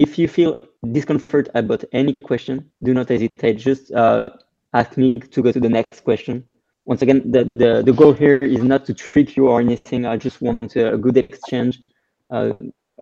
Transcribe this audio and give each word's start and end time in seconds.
if 0.00 0.18
you 0.18 0.26
feel 0.26 0.64
discomfort 0.92 1.50
about 1.54 1.84
any 1.92 2.14
question, 2.24 2.70
do 2.82 2.94
not 2.94 3.10
hesitate. 3.10 3.58
Just 3.58 3.92
uh, 3.92 4.30
ask 4.72 4.96
me 4.96 5.14
to 5.14 5.42
go 5.42 5.52
to 5.52 5.60
the 5.60 5.68
next 5.68 6.00
question. 6.04 6.42
Once 6.86 7.02
again, 7.02 7.30
the, 7.30 7.46
the, 7.54 7.82
the 7.82 7.92
goal 7.92 8.14
here 8.14 8.36
is 8.36 8.64
not 8.64 8.86
to 8.86 8.94
trick 8.94 9.36
you 9.36 9.48
or 9.48 9.60
anything. 9.60 10.06
I 10.06 10.16
just 10.16 10.40
want 10.40 10.74
a, 10.74 10.96
good 10.96 11.18
exchange, 11.18 11.82
uh, 12.30 12.52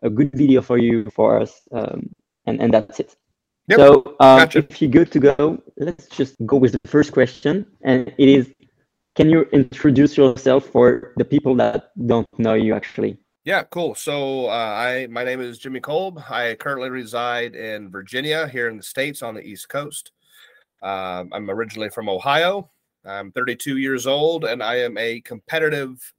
a 0.03 0.11
good 0.11 0.33
video 0.33 0.61
for 0.61 0.77
you, 0.77 1.09
for 1.15 1.41
us, 1.41 1.63
um, 1.71 2.11
and, 2.47 2.61
and 2.61 2.75
that's 2.75 2.99
it. 2.99 3.15
Yep. 3.69 3.79
So 3.79 4.17
um, 4.19 4.39
gotcha. 4.41 4.59
if 4.59 4.83
you're 4.83 4.91
good 4.91 5.13
to 5.13 5.21
go, 5.21 5.63
let's 5.77 6.09
just 6.09 6.35
go 6.47 6.57
with 6.57 6.73
the 6.73 6.89
first 6.89 7.13
question. 7.13 7.65
And 7.83 8.13
it 8.19 8.29
is, 8.29 8.53
can 9.15 9.31
you 9.31 9.43
introduce 9.53 10.17
yourself 10.17 10.67
for 10.67 11.13
the 11.17 11.25
people 11.25 11.55
that 11.57 11.93
don't 12.07 12.27
know 12.39 12.55
you 12.55 12.75
actually? 12.75 13.19
Yeah, 13.49 13.63
cool. 13.63 13.95
So 13.95 14.45
uh, 14.49 14.51
I 14.51 15.07
my 15.11 15.25
name 15.25 15.41
is 15.41 15.59
Jimmy 15.59 15.81
Kolb. 15.81 16.23
I 16.29 16.55
currently 16.61 16.91
reside 16.91 17.55
in 17.55 17.91
Virginia, 17.91 18.47
here 18.47 18.69
in 18.69 18.77
the 18.77 18.83
states 18.83 19.23
on 19.23 19.35
the 19.35 19.41
East 19.41 19.71
Coast. 19.71 20.13
Um, 20.83 21.31
I'm 21.33 21.49
originally 21.49 21.89
from 21.89 22.11
Ohio. 22.11 22.69
I'm 23.07 23.33
32 23.33 23.79
years 23.79 24.07
old, 24.07 24.45
and 24.45 24.63
I 24.63 24.75
am 24.81 24.99
a 24.99 25.23
competitive 25.23 26.13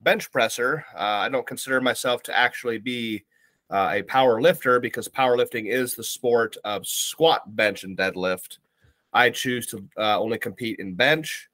bench 0.00 0.32
presser. 0.32 0.84
Uh, 0.96 1.22
I 1.22 1.28
don't 1.28 1.46
consider 1.46 1.80
myself 1.80 2.24
to 2.24 2.36
actually 2.36 2.78
be 2.78 3.24
uh, 3.70 3.90
a 3.92 4.02
power 4.02 4.42
lifter 4.42 4.80
because 4.80 5.06
powerlifting 5.06 5.70
is 5.70 5.94
the 5.94 6.02
sport 6.02 6.56
of 6.64 6.88
squat, 6.88 7.54
bench, 7.54 7.84
and 7.84 7.96
deadlift. 7.96 8.58
I 9.12 9.30
choose 9.30 9.68
to 9.68 9.88
uh, 9.96 10.18
only 10.18 10.38
compete 10.38 10.80
in 10.80 10.94
bench. 10.94 11.48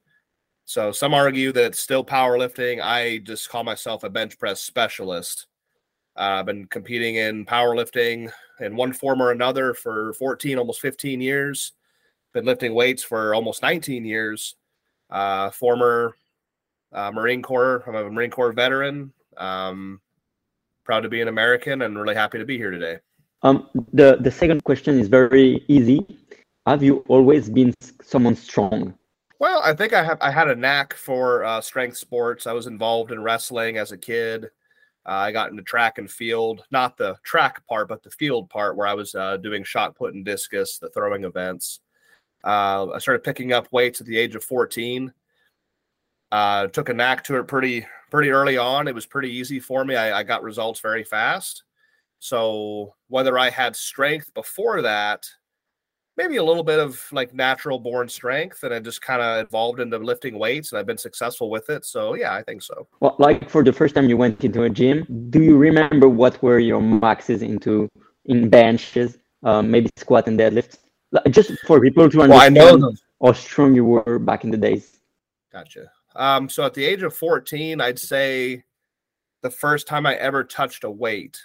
So 0.71 0.93
some 0.93 1.13
argue 1.13 1.51
that 1.51 1.65
it's 1.65 1.79
still 1.81 2.01
powerlifting. 2.01 2.81
I 2.81 3.17
just 3.17 3.49
call 3.49 3.61
myself 3.61 4.05
a 4.05 4.09
bench 4.09 4.39
press 4.39 4.61
specialist. 4.61 5.47
Uh, 6.15 6.39
I've 6.39 6.45
been 6.45 6.65
competing 6.65 7.15
in 7.15 7.45
powerlifting 7.45 8.31
in 8.61 8.77
one 8.77 8.93
form 8.93 9.21
or 9.21 9.31
another 9.31 9.73
for 9.73 10.13
14, 10.13 10.57
almost 10.57 10.79
15 10.79 11.19
years. 11.19 11.73
Been 12.33 12.45
lifting 12.45 12.73
weights 12.73 13.03
for 13.03 13.35
almost 13.35 13.61
19 13.61 14.05
years. 14.05 14.55
Uh, 15.09 15.49
former 15.49 16.15
uh, 16.93 17.11
Marine 17.11 17.41
Corps. 17.41 17.83
I'm 17.85 17.95
a 17.95 18.09
Marine 18.09 18.31
Corps 18.31 18.53
veteran. 18.53 19.11
Um, 19.35 19.99
proud 20.85 21.01
to 21.01 21.09
be 21.09 21.19
an 21.19 21.27
American 21.27 21.81
and 21.81 21.99
really 21.99 22.15
happy 22.15 22.37
to 22.37 22.45
be 22.45 22.55
here 22.55 22.71
today. 22.71 22.99
Um, 23.43 23.67
the 23.91 24.19
the 24.21 24.31
second 24.31 24.63
question 24.63 25.01
is 25.01 25.09
very 25.09 25.65
easy. 25.67 26.07
Have 26.65 26.81
you 26.81 27.03
always 27.09 27.49
been 27.49 27.73
someone 28.01 28.37
strong? 28.37 28.93
Well, 29.41 29.59
I 29.63 29.73
think 29.73 29.91
I 29.91 30.03
have. 30.03 30.19
I 30.21 30.29
had 30.29 30.49
a 30.49 30.55
knack 30.55 30.93
for 30.93 31.43
uh, 31.43 31.61
strength 31.61 31.97
sports. 31.97 32.45
I 32.45 32.53
was 32.53 32.67
involved 32.67 33.11
in 33.11 33.23
wrestling 33.23 33.77
as 33.77 33.91
a 33.91 33.97
kid. 33.97 34.43
Uh, 35.03 35.09
I 35.09 35.31
got 35.31 35.49
into 35.49 35.63
track 35.63 35.97
and 35.97 36.11
field, 36.11 36.63
not 36.69 36.95
the 36.95 37.15
track 37.23 37.65
part, 37.65 37.87
but 37.87 38.03
the 38.03 38.11
field 38.11 38.51
part, 38.51 38.77
where 38.77 38.85
I 38.85 38.93
was 38.93 39.15
uh, 39.15 39.37
doing 39.37 39.63
shot 39.63 39.95
put 39.95 40.13
and 40.13 40.23
discus, 40.23 40.77
the 40.77 40.91
throwing 40.91 41.23
events. 41.23 41.79
Uh, 42.43 42.91
I 42.91 42.99
started 42.99 43.23
picking 43.23 43.51
up 43.51 43.67
weights 43.71 43.99
at 43.99 44.05
the 44.05 44.15
age 44.15 44.35
of 44.35 44.43
14. 44.43 45.11
Uh, 46.31 46.67
took 46.67 46.89
a 46.89 46.93
knack 46.93 47.23
to 47.23 47.37
it 47.37 47.47
pretty 47.47 47.87
pretty 48.11 48.29
early 48.29 48.59
on. 48.59 48.87
It 48.87 48.93
was 48.93 49.07
pretty 49.07 49.31
easy 49.31 49.59
for 49.59 49.83
me. 49.83 49.95
I, 49.95 50.19
I 50.19 50.23
got 50.23 50.43
results 50.43 50.81
very 50.81 51.03
fast. 51.03 51.63
So 52.19 52.93
whether 53.07 53.39
I 53.39 53.49
had 53.49 53.75
strength 53.75 54.31
before 54.35 54.83
that 54.83 55.27
maybe 56.17 56.37
a 56.37 56.43
little 56.43 56.63
bit 56.63 56.79
of 56.79 57.01
like 57.11 57.33
natural 57.33 57.79
born 57.79 58.07
strength 58.09 58.63
and 58.63 58.73
I 58.73 58.79
just 58.79 59.01
kind 59.01 59.21
of 59.21 59.45
evolved 59.45 59.79
into 59.79 59.97
lifting 59.97 60.37
weights 60.37 60.71
and 60.71 60.79
I've 60.79 60.85
been 60.85 60.97
successful 60.97 61.49
with 61.49 61.69
it. 61.69 61.85
So 61.85 62.15
yeah, 62.15 62.33
I 62.33 62.43
think 62.43 62.61
so. 62.61 62.87
Well, 62.99 63.15
like 63.19 63.49
for 63.49 63.63
the 63.63 63.73
first 63.73 63.95
time 63.95 64.09
you 64.09 64.17
went 64.17 64.43
into 64.43 64.63
a 64.63 64.69
gym, 64.69 65.05
do 65.29 65.41
you 65.41 65.57
remember 65.57 66.09
what 66.09 66.41
were 66.43 66.59
your 66.59 66.81
maxes 66.81 67.41
into 67.41 67.89
in 68.25 68.49
benches, 68.49 69.17
um, 69.43 69.71
maybe 69.71 69.89
squat 69.97 70.27
and 70.27 70.39
deadlifts? 70.39 70.77
Just 71.29 71.51
for 71.65 71.81
people 71.81 72.09
to 72.09 72.21
understand 72.21 72.81
well, 72.81 72.93
how 73.21 73.33
strong 73.33 73.75
you 73.75 73.83
were 73.83 74.19
back 74.19 74.43
in 74.43 74.51
the 74.51 74.57
days. 74.57 74.99
Gotcha. 75.51 75.91
Um, 76.15 76.49
so 76.49 76.65
at 76.65 76.73
the 76.73 76.83
age 76.83 77.03
of 77.03 77.15
14, 77.15 77.81
I'd 77.81 77.99
say 77.99 78.63
the 79.41 79.49
first 79.49 79.87
time 79.87 80.05
I 80.05 80.15
ever 80.15 80.43
touched 80.43 80.83
a 80.83 80.91
weight 80.91 81.37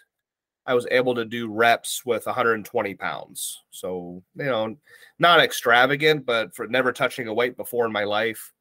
I 0.67 0.75
was 0.75 0.87
able 0.91 1.15
to 1.15 1.25
do 1.25 1.51
reps 1.51 2.05
with 2.05 2.27
120 2.27 2.95
pounds. 2.95 3.63
So, 3.71 4.23
you 4.35 4.45
know, 4.45 4.77
not 5.19 5.41
extravagant, 5.41 6.27
but 6.27 6.55
for 6.55 6.67
never 6.67 6.93
touching 6.93 7.29
a 7.29 7.35
weight 7.35 7.57
before 7.57 7.87
in 7.87 7.93
my 7.93 8.05
life. 8.05 8.53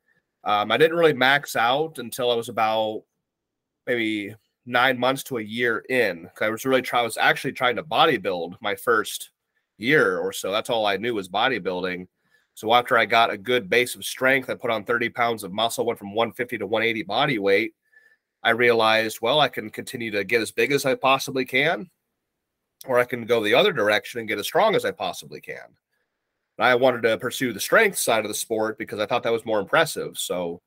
Um, 0.44 0.72
I 0.72 0.78
didn't 0.78 0.98
really 0.98 1.14
max 1.14 1.56
out 1.56 1.98
until 1.98 2.32
I 2.32 2.36
was 2.36 2.50
about 2.50 3.04
maybe 3.88 4.36
nine 4.66 5.00
months 5.00 5.24
to 5.24 5.38
a 5.38 5.44
year 5.44 5.84
in. 5.90 6.30
I 6.40 6.50
was 6.50 6.66
really 6.66 6.84
trying, 6.84 7.02
I 7.02 7.06
was 7.06 7.18
actually 7.18 7.54
trying 7.54 7.76
to 7.78 7.84
bodybuild 7.84 8.56
my 8.62 8.76
first 8.76 9.32
year 9.78 10.20
or 10.20 10.32
so. 10.32 10.52
That's 10.52 10.70
all 10.70 10.86
I 10.86 10.98
knew 10.98 11.16
was 11.16 11.30
bodybuilding. 11.30 12.08
So 12.54 12.74
after 12.74 12.98
I 12.98 13.06
got 13.06 13.32
a 13.32 13.38
good 13.38 13.70
base 13.70 13.96
of 13.96 14.06
strength, 14.06 14.50
I 14.50 14.54
put 14.54 14.72
on 14.72 14.86
30 14.86 15.10
pounds 15.10 15.44
of 15.44 15.52
muscle, 15.52 15.86
went 15.86 16.00
from 16.00 16.14
150 16.14 16.60
to 16.60 16.68
180 16.68 17.04
body 17.04 17.40
weight. 17.40 17.74
I 18.46 18.52
realized, 18.52 19.22
well, 19.22 19.40
I 19.40 19.50
can 19.50 19.72
continue 19.72 20.12
to 20.12 20.24
get 20.24 20.40
as 20.40 20.52
big 20.52 20.72
as 20.72 20.86
I 20.86 20.94
possibly 20.94 21.46
can, 21.46 21.90
or 22.86 23.00
I 23.00 23.04
can 23.04 23.26
go 23.26 23.44
the 23.44 23.56
other 23.56 23.74
direction 23.74 24.20
and 24.20 24.30
get 24.30 24.38
as 24.38 24.46
strong 24.46 24.76
as 24.76 24.86
I 24.86 24.92
possibly 24.92 25.42
can. 25.42 25.66
And 26.60 26.68
I 26.68 26.76
wanted 26.76 27.02
to 27.02 27.18
pursue 27.18 27.54
the 27.54 27.60
strength 27.60 27.98
side 27.98 28.24
of 28.24 28.30
the 28.30 28.36
sport 28.36 28.78
because 28.78 29.00
I 29.00 29.08
thought 29.08 29.24
that 29.24 29.34
was 29.34 29.48
more 29.48 29.60
impressive. 29.60 30.20
So, 30.20 30.62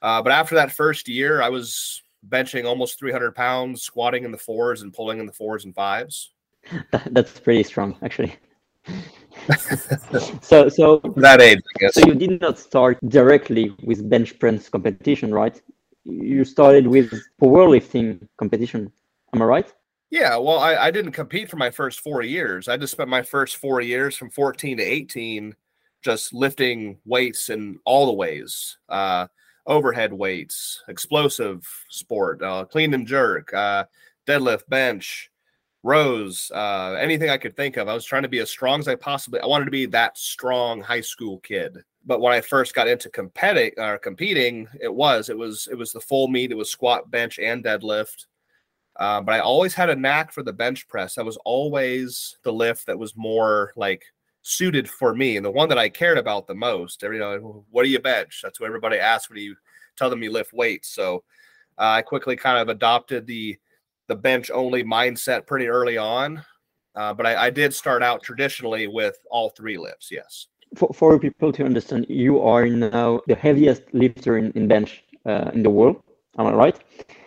uh, 0.00 0.22
but 0.22 0.30
after 0.30 0.54
that 0.54 0.70
first 0.70 1.08
year, 1.08 1.42
I 1.42 1.48
was 1.48 2.02
benching 2.28 2.66
almost 2.66 3.00
300 3.00 3.34
pounds, 3.34 3.82
squatting 3.82 4.24
in 4.24 4.30
the 4.30 4.38
fours 4.38 4.82
and 4.82 4.94
pulling 4.94 5.18
in 5.18 5.26
the 5.26 5.32
fours 5.32 5.64
and 5.64 5.74
fives. 5.74 6.30
That's 7.10 7.40
pretty 7.40 7.64
strong, 7.64 7.96
actually. 8.02 8.36
so, 10.40 10.68
so 10.68 11.00
that 11.16 11.40
age, 11.40 11.58
I 11.58 11.78
guess. 11.80 11.94
So 11.94 12.06
you 12.06 12.14
did 12.14 12.40
not 12.40 12.60
start 12.60 12.98
directly 13.08 13.74
with 13.82 14.08
bench 14.08 14.38
press 14.38 14.68
competition, 14.68 15.34
right? 15.34 15.60
You 16.04 16.44
started 16.44 16.86
with 16.86 17.12
powerlifting 17.40 18.26
competition. 18.36 18.92
Am 19.32 19.42
I 19.42 19.44
right? 19.44 19.72
Yeah, 20.10 20.36
well, 20.36 20.58
I, 20.58 20.76
I 20.76 20.90
didn't 20.90 21.12
compete 21.12 21.50
for 21.50 21.56
my 21.56 21.70
first 21.70 22.00
four 22.00 22.22
years. 22.22 22.68
I 22.68 22.76
just 22.76 22.92
spent 22.92 23.08
my 23.08 23.22
first 23.22 23.56
four 23.56 23.80
years 23.80 24.16
from 24.16 24.30
14 24.30 24.76
to 24.76 24.82
18 24.82 25.56
just 26.02 26.34
lifting 26.34 26.98
weights 27.06 27.48
in 27.48 27.80
all 27.84 28.06
the 28.06 28.12
ways 28.12 28.76
uh, 28.90 29.26
overhead 29.66 30.12
weights, 30.12 30.82
explosive 30.88 31.66
sport, 31.88 32.42
uh, 32.42 32.64
clean 32.66 32.92
and 32.92 33.06
jerk, 33.06 33.52
uh, 33.54 33.84
deadlift, 34.26 34.68
bench, 34.68 35.30
rows, 35.82 36.50
uh, 36.54 36.96
anything 37.00 37.30
I 37.30 37.38
could 37.38 37.56
think 37.56 37.76
of. 37.76 37.88
I 37.88 37.94
was 37.94 38.04
trying 38.04 38.22
to 38.22 38.28
be 38.28 38.40
as 38.40 38.50
strong 38.50 38.80
as 38.80 38.88
I 38.88 38.94
possibly. 38.94 39.40
I 39.40 39.46
wanted 39.46 39.64
to 39.64 39.70
be 39.70 39.86
that 39.86 40.18
strong 40.18 40.82
high 40.82 41.00
school 41.00 41.40
kid 41.40 41.78
but 42.06 42.20
when 42.20 42.32
I 42.32 42.40
first 42.40 42.74
got 42.74 42.88
into 42.88 43.08
competing 43.08 43.72
or 43.78 43.94
uh, 43.94 43.98
competing, 43.98 44.68
it 44.80 44.92
was 44.92 45.28
it 45.28 45.38
was 45.38 45.68
it 45.70 45.76
was 45.76 45.92
the 45.92 46.00
full 46.00 46.28
meet. 46.28 46.50
It 46.50 46.56
was 46.56 46.70
squat, 46.70 47.10
bench, 47.10 47.38
and 47.38 47.64
deadlift. 47.64 48.26
Uh, 48.96 49.20
but 49.20 49.34
I 49.34 49.40
always 49.40 49.74
had 49.74 49.90
a 49.90 49.96
knack 49.96 50.32
for 50.32 50.42
the 50.42 50.52
bench 50.52 50.86
press. 50.86 51.14
That 51.14 51.24
was 51.24 51.38
always 51.44 52.38
the 52.44 52.52
lift 52.52 52.86
that 52.86 52.98
was 52.98 53.16
more 53.16 53.72
like 53.76 54.04
suited 54.42 54.88
for 54.88 55.14
me 55.14 55.36
and 55.36 55.44
the 55.44 55.50
one 55.50 55.68
that 55.70 55.78
I 55.78 55.88
cared 55.88 56.18
about 56.18 56.46
the 56.46 56.54
most. 56.54 57.02
Every 57.02 57.16
you 57.16 57.22
know, 57.22 57.64
what 57.70 57.84
do 57.84 57.88
you 57.88 57.98
bench? 57.98 58.40
That's 58.42 58.60
what 58.60 58.66
everybody 58.66 58.98
asks 58.98 59.30
when 59.30 59.38
you 59.38 59.56
tell 59.96 60.10
them 60.10 60.22
you 60.22 60.30
lift 60.30 60.52
weights. 60.52 60.94
So 60.94 61.24
uh, 61.78 61.96
I 61.98 62.02
quickly 62.02 62.36
kind 62.36 62.58
of 62.58 62.68
adopted 62.68 63.26
the 63.26 63.56
the 64.06 64.14
bench 64.14 64.50
only 64.50 64.84
mindset 64.84 65.46
pretty 65.46 65.66
early 65.66 65.96
on. 65.96 66.44
Uh, 66.94 67.12
but 67.12 67.26
I, 67.26 67.46
I 67.46 67.50
did 67.50 67.74
start 67.74 68.02
out 68.04 68.22
traditionally 68.22 68.86
with 68.86 69.16
all 69.30 69.50
three 69.50 69.78
lifts. 69.78 70.10
Yes 70.12 70.46
for, 70.74 70.92
for 70.92 71.18
people 71.18 71.52
to 71.52 71.64
understand, 71.64 72.06
you 72.08 72.40
are 72.40 72.66
now 72.66 73.20
the 73.26 73.34
heaviest 73.34 73.82
lifter 73.92 74.38
in, 74.38 74.52
in 74.52 74.68
bench 74.68 75.04
uh, 75.26 75.50
in 75.54 75.62
the 75.62 75.70
world. 75.70 76.02
Am 76.38 76.46
I 76.46 76.52
right? 76.52 76.78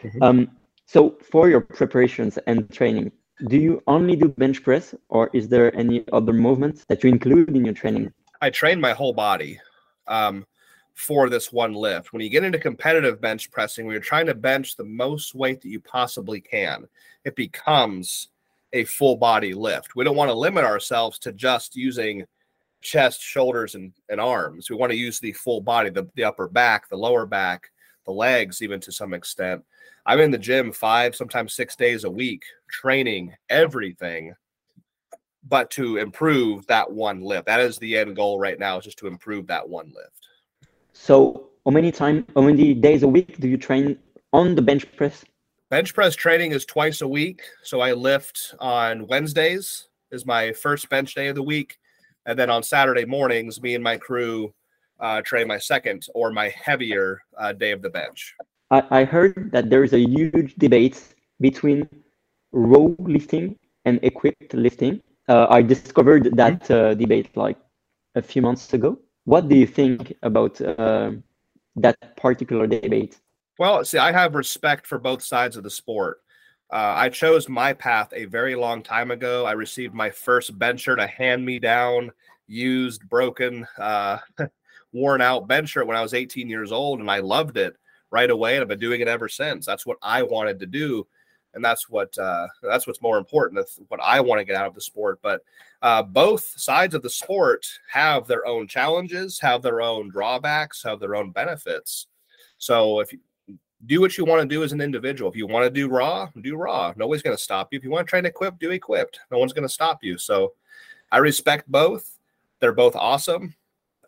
Mm-hmm. 0.03 0.23
Um, 0.23 0.51
so 0.85 1.17
for 1.31 1.49
your 1.49 1.61
preparations 1.61 2.37
and 2.47 2.69
training, 2.71 3.11
do 3.47 3.57
you 3.57 3.83
only 3.87 4.15
do 4.15 4.29
bench 4.29 4.63
press 4.63 4.95
or 5.09 5.29
is 5.33 5.47
there 5.47 5.75
any 5.77 6.03
other 6.11 6.33
movements 6.33 6.85
that 6.85 7.03
you 7.03 7.09
include 7.09 7.55
in 7.55 7.65
your 7.65 7.73
training? 7.73 8.11
I 8.41 8.49
train 8.49 8.79
my 8.79 8.93
whole 8.93 9.13
body 9.13 9.59
um, 10.07 10.45
for 10.95 11.29
this 11.29 11.51
one 11.51 11.73
lift. 11.73 12.13
When 12.13 12.21
you 12.21 12.29
get 12.29 12.43
into 12.43 12.57
competitive 12.57 13.21
bench 13.21 13.51
pressing, 13.51 13.85
when 13.85 13.93
you're 13.93 14.01
trying 14.01 14.25
to 14.27 14.33
bench 14.33 14.75
the 14.75 14.85
most 14.85 15.35
weight 15.35 15.61
that 15.61 15.69
you 15.69 15.79
possibly 15.79 16.41
can, 16.41 16.87
it 17.23 17.35
becomes 17.35 18.29
a 18.73 18.83
full 18.85 19.15
body 19.15 19.53
lift. 19.53 19.95
We 19.95 20.03
don't 20.03 20.15
want 20.15 20.29
to 20.29 20.35
limit 20.35 20.65
ourselves 20.65 21.19
to 21.19 21.31
just 21.31 21.75
using 21.75 22.25
chest, 22.81 23.21
shoulders, 23.21 23.75
and, 23.75 23.93
and 24.09 24.19
arms. 24.19 24.69
We 24.69 24.75
want 24.75 24.91
to 24.91 24.97
use 24.97 25.19
the 25.19 25.33
full 25.33 25.61
body, 25.61 25.89
the, 25.89 26.07
the 26.15 26.23
upper 26.23 26.47
back, 26.47 26.89
the 26.89 26.97
lower 26.97 27.25
back, 27.25 27.69
the 28.05 28.11
legs, 28.11 28.61
even 28.61 28.79
to 28.81 28.91
some 28.91 29.13
extent. 29.13 29.63
I'm 30.05 30.19
in 30.19 30.31
the 30.31 30.37
gym 30.37 30.71
five, 30.71 31.15
sometimes 31.15 31.53
six 31.53 31.75
days 31.75 32.03
a 32.03 32.09
week, 32.09 32.43
training 32.69 33.33
everything, 33.49 34.33
but 35.47 35.69
to 35.71 35.97
improve 35.97 36.65
that 36.67 36.89
one 36.89 37.21
lift. 37.21 37.45
That 37.45 37.59
is 37.59 37.77
the 37.77 37.97
end 37.97 38.15
goal 38.15 38.39
right 38.39 38.59
now, 38.59 38.77
is 38.77 38.85
just 38.85 38.99
to 38.99 39.07
improve 39.07 39.47
that 39.47 39.67
one 39.67 39.91
lift. 39.93 40.27
So, 40.93 41.49
how 41.65 41.71
many 41.71 41.91
time, 41.91 42.25
how 42.35 42.41
many 42.41 42.73
days 42.73 43.03
a 43.03 43.07
week 43.07 43.39
do 43.39 43.47
you 43.47 43.57
train 43.57 43.99
on 44.31 44.55
the 44.55 44.61
bench 44.61 44.85
press? 44.95 45.25
Bench 45.69 45.93
press 45.93 46.15
training 46.15 46.53
is 46.53 46.65
twice 46.65 47.01
a 47.01 47.07
week. 47.07 47.41
So 47.63 47.81
I 47.81 47.91
lift 47.91 48.55
on 48.59 49.05
Wednesdays 49.07 49.89
is 50.11 50.25
my 50.25 50.53
first 50.53 50.89
bench 50.89 51.13
day 51.13 51.27
of 51.27 51.35
the 51.35 51.43
week, 51.43 51.77
and 52.27 52.37
then 52.37 52.49
on 52.49 52.61
Saturday 52.61 53.05
mornings, 53.05 53.61
me 53.61 53.73
and 53.73 53.83
my 53.83 53.97
crew 53.97 54.53
uh, 54.99 55.21
train 55.21 55.47
my 55.47 55.57
second 55.57 56.05
or 56.13 56.31
my 56.31 56.49
heavier 56.49 57.21
uh, 57.39 57.53
day 57.53 57.71
of 57.71 57.81
the 57.81 57.89
bench. 57.89 58.35
I, 58.69 58.83
I 58.91 59.03
heard 59.05 59.49
that 59.53 59.69
there 59.69 59.83
is 59.83 59.93
a 59.93 59.99
huge 59.99 60.55
debate 60.55 61.01
between 61.39 61.87
row 62.51 62.95
lifting 62.99 63.57
and 63.85 63.99
equipped 64.03 64.53
lifting. 64.53 65.01
Uh, 65.29 65.47
I 65.49 65.61
discovered 65.61 66.35
that 66.35 66.69
uh, 66.69 66.93
debate 66.93 67.35
like 67.35 67.57
a 68.15 68.21
few 68.21 68.41
months 68.41 68.73
ago. 68.73 68.99
What 69.23 69.47
do 69.47 69.55
you 69.55 69.67
think 69.67 70.13
about 70.23 70.59
uh, 70.61 71.11
that 71.77 72.17
particular 72.17 72.67
debate? 72.67 73.19
Well, 73.59 73.83
see, 73.85 73.97
I 73.97 74.11
have 74.11 74.35
respect 74.35 74.85
for 74.85 74.99
both 74.99 75.23
sides 75.23 75.57
of 75.57 75.63
the 75.63 75.69
sport. 75.69 76.19
Uh, 76.69 76.93
I 76.95 77.09
chose 77.09 77.47
my 77.47 77.73
path 77.73 78.11
a 78.13 78.25
very 78.25 78.55
long 78.55 78.83
time 78.83 79.11
ago. 79.11 79.45
I 79.45 79.53
received 79.53 79.93
my 79.93 80.09
first 80.09 80.57
bench 80.59 80.81
shirt, 80.81 80.99
a 80.99 81.07
hand 81.07 81.45
me 81.45 81.59
down, 81.59 82.11
used, 82.47 83.07
broken, 83.07 83.65
uh, 83.77 84.17
worn 84.91 85.21
out 85.21 85.47
bench 85.47 85.69
shirt 85.69 85.87
when 85.87 85.95
I 85.95 86.01
was 86.01 86.13
18 86.13 86.49
years 86.49 86.71
old, 86.71 86.99
and 86.99 87.09
I 87.09 87.19
loved 87.19 87.57
it 87.57 87.75
right 88.11 88.29
away. 88.29 88.55
And 88.55 88.61
I've 88.61 88.67
been 88.67 88.79
doing 88.79 89.01
it 89.01 89.07
ever 89.07 89.29
since. 89.29 89.65
That's 89.65 89.85
what 89.85 89.97
I 90.01 90.23
wanted 90.23 90.59
to 90.59 90.65
do. 90.65 91.07
And 91.53 91.63
that's 91.63 91.89
what 91.89 92.15
uh, 92.17 92.47
that's 92.61 92.85
what's 92.85 93.01
more 93.01 93.17
important. 93.17 93.57
That's 93.57 93.79
what 93.87 94.01
I 94.03 94.19
want 94.19 94.39
to 94.39 94.45
get 94.45 94.55
out 94.55 94.67
of 94.67 94.75
the 94.75 94.81
sport. 94.81 95.19
But 95.23 95.41
uh, 95.81 96.03
both 96.03 96.43
sides 96.57 96.93
of 96.93 97.01
the 97.01 97.09
sport 97.09 97.65
have 97.89 98.27
their 98.27 98.45
own 98.45 98.67
challenges, 98.67 99.39
have 99.39 99.61
their 99.61 99.81
own 99.81 100.09
drawbacks, 100.09 100.83
have 100.83 100.99
their 100.99 101.15
own 101.15 101.31
benefits. 101.31 102.07
So 102.57 102.99
if 102.99 103.13
you, 103.13 103.19
do 103.85 104.01
what 104.01 104.17
you 104.17 104.25
want 104.25 104.41
to 104.41 104.47
do 104.47 104.63
as 104.63 104.71
an 104.71 104.81
individual. 104.81 105.29
If 105.29 105.37
you 105.37 105.47
want 105.47 105.65
to 105.65 105.69
do 105.69 105.87
raw, 105.87 106.29
do 106.41 106.55
raw. 106.55 106.93
Nobody's 106.95 107.21
going 107.21 107.35
to 107.35 107.41
stop 107.41 107.71
you. 107.71 107.77
If 107.77 107.83
you 107.83 107.91
want 107.91 108.07
to 108.07 108.09
train 108.09 108.25
equipped, 108.25 108.59
do 108.59 108.71
equipped. 108.71 109.19
No 109.31 109.37
one's 109.37 109.53
going 109.53 109.67
to 109.67 109.73
stop 109.73 110.03
you. 110.03 110.17
So 110.17 110.53
I 111.11 111.17
respect 111.17 111.71
both. 111.71 112.17
They're 112.59 112.73
both 112.73 112.95
awesome. 112.95 113.55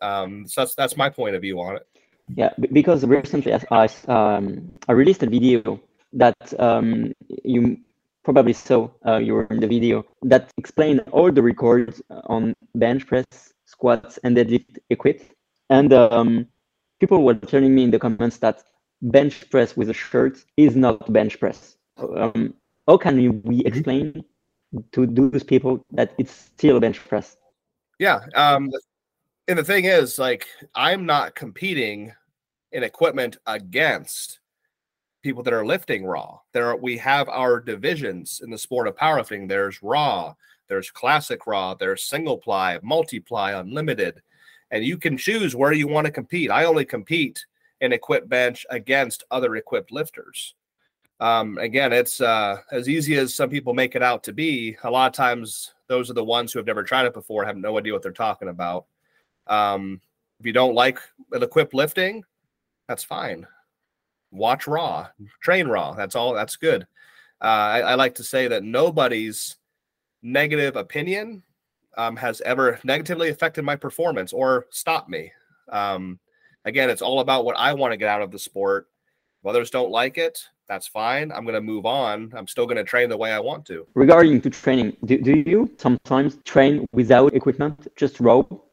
Um, 0.02 0.46
so 0.48 0.62
that's 0.62 0.74
that's 0.74 0.96
my 0.96 1.08
point 1.08 1.36
of 1.36 1.42
view 1.42 1.60
on 1.60 1.76
it. 1.76 1.86
Yeah, 2.34 2.50
because 2.72 3.04
recently 3.04 3.52
I 3.52 3.88
um, 4.08 4.70
I 4.88 4.92
released 4.92 5.22
a 5.22 5.26
video 5.26 5.80
that 6.14 6.36
um, 6.58 7.12
you 7.44 7.78
probably 8.24 8.52
saw. 8.52 8.88
Uh, 9.06 9.18
you 9.18 9.34
were 9.34 9.44
in 9.50 9.60
the 9.60 9.66
video 9.66 10.04
that 10.22 10.50
explained 10.56 11.00
all 11.12 11.30
the 11.30 11.42
records 11.42 12.02
on 12.26 12.54
bench 12.74 13.06
press, 13.06 13.26
squats, 13.66 14.18
and 14.24 14.36
deadlift 14.36 14.78
equipped. 14.90 15.34
And 15.68 15.92
um, 15.92 16.46
people 16.98 17.22
were 17.22 17.34
telling 17.34 17.74
me 17.74 17.84
in 17.84 17.90
the 17.90 17.98
comments 17.98 18.38
that 18.38 18.64
bench 19.02 19.48
press 19.50 19.76
with 19.76 19.90
a 19.90 19.94
shirt 19.94 20.44
is 20.56 20.76
not 20.76 21.12
bench 21.12 21.38
press. 21.38 21.76
Um, 21.98 22.54
how 22.86 22.96
can 22.96 23.16
we 23.16 23.28
mm-hmm. 23.28 23.66
explain 23.66 24.24
to 24.92 25.06
those 25.06 25.42
people 25.42 25.84
that 25.92 26.12
it's 26.18 26.32
still 26.32 26.80
bench 26.80 26.98
press? 27.08 27.36
Yeah. 27.98 28.20
Um, 28.34 28.70
and 29.48 29.58
the 29.58 29.64
thing 29.64 29.84
is, 29.84 30.18
like, 30.18 30.46
I'm 30.74 31.06
not 31.06 31.34
competing 31.34 32.12
in 32.72 32.82
equipment 32.82 33.36
against 33.46 34.40
people 35.22 35.42
that 35.42 35.52
are 35.52 35.66
lifting 35.66 36.04
raw. 36.04 36.38
There, 36.52 36.68
are, 36.68 36.76
we 36.76 36.96
have 36.98 37.28
our 37.28 37.60
divisions 37.60 38.40
in 38.42 38.50
the 38.50 38.58
sport 38.58 38.88
of 38.88 38.96
powerlifting. 38.96 39.48
There's 39.48 39.82
raw, 39.82 40.34
there's 40.68 40.90
classic 40.90 41.46
raw, 41.46 41.74
there's 41.74 42.04
single 42.04 42.38
ply, 42.38 42.78
multiply, 42.82 43.52
unlimited, 43.52 44.22
and 44.70 44.84
you 44.84 44.96
can 44.96 45.18
choose 45.18 45.56
where 45.56 45.72
you 45.72 45.88
want 45.88 46.06
to 46.06 46.12
compete. 46.12 46.50
I 46.50 46.64
only 46.64 46.84
compete 46.84 47.44
an 47.80 47.92
equipped 47.92 48.28
bench 48.28 48.66
against 48.70 49.24
other 49.30 49.56
equipped 49.56 49.92
lifters. 49.92 50.54
Um, 51.20 51.58
again, 51.58 51.92
it's 51.92 52.20
uh, 52.20 52.58
as 52.72 52.88
easy 52.88 53.16
as 53.16 53.34
some 53.34 53.50
people 53.50 53.74
make 53.74 53.94
it 53.94 54.02
out 54.02 54.22
to 54.24 54.32
be. 54.32 54.76
A 54.84 54.90
lot 54.90 55.06
of 55.06 55.12
times, 55.12 55.74
those 55.86 56.10
are 56.10 56.14
the 56.14 56.24
ones 56.24 56.52
who 56.52 56.58
have 56.58 56.66
never 56.66 56.82
tried 56.82 57.06
it 57.06 57.14
before, 57.14 57.44
have 57.44 57.56
no 57.56 57.78
idea 57.78 57.92
what 57.92 58.02
they're 58.02 58.12
talking 58.12 58.48
about. 58.48 58.86
Um, 59.46 60.00
if 60.38 60.46
you 60.46 60.52
don't 60.52 60.74
like 60.74 60.98
an 61.32 61.42
equipped 61.42 61.74
lifting, 61.74 62.24
that's 62.88 63.04
fine. 63.04 63.46
Watch 64.30 64.66
Raw, 64.66 65.08
train 65.42 65.68
Raw. 65.68 65.92
That's 65.92 66.14
all. 66.14 66.32
That's 66.32 66.56
good. 66.56 66.86
Uh, 67.42 67.44
I, 67.44 67.80
I, 67.80 67.94
like 67.94 68.14
to 68.16 68.24
say 68.24 68.48
that 68.48 68.62
nobody's 68.62 69.56
negative 70.22 70.76
opinion 70.76 71.42
um, 71.96 72.16
has 72.16 72.40
ever 72.42 72.78
negatively 72.84 73.30
affected 73.30 73.64
my 73.64 73.76
performance 73.76 74.32
or 74.32 74.66
stopped 74.70 75.08
me. 75.08 75.32
Um, 75.70 76.18
again, 76.64 76.90
it's 76.90 77.02
all 77.02 77.20
about 77.20 77.44
what 77.44 77.56
I 77.56 77.74
want 77.74 77.92
to 77.92 77.96
get 77.96 78.08
out 78.08 78.22
of 78.22 78.30
the 78.30 78.38
sport. 78.38 78.88
If 79.42 79.46
others 79.46 79.70
don't 79.70 79.90
like 79.90 80.18
it, 80.18 80.46
that's 80.68 80.86
fine. 80.86 81.32
I'm 81.32 81.44
going 81.44 81.54
to 81.54 81.60
move 81.60 81.86
on. 81.86 82.32
I'm 82.36 82.46
still 82.46 82.64
going 82.64 82.76
to 82.76 82.84
train 82.84 83.08
the 83.08 83.16
way 83.16 83.32
I 83.32 83.40
want 83.40 83.64
to. 83.66 83.86
Regarding 83.94 84.40
to 84.40 84.50
training, 84.50 84.96
do, 85.04 85.18
do 85.18 85.42
you 85.44 85.70
sometimes 85.78 86.38
train 86.44 86.86
without 86.92 87.34
equipment, 87.34 87.88
just 87.96 88.20
rope? 88.20 88.70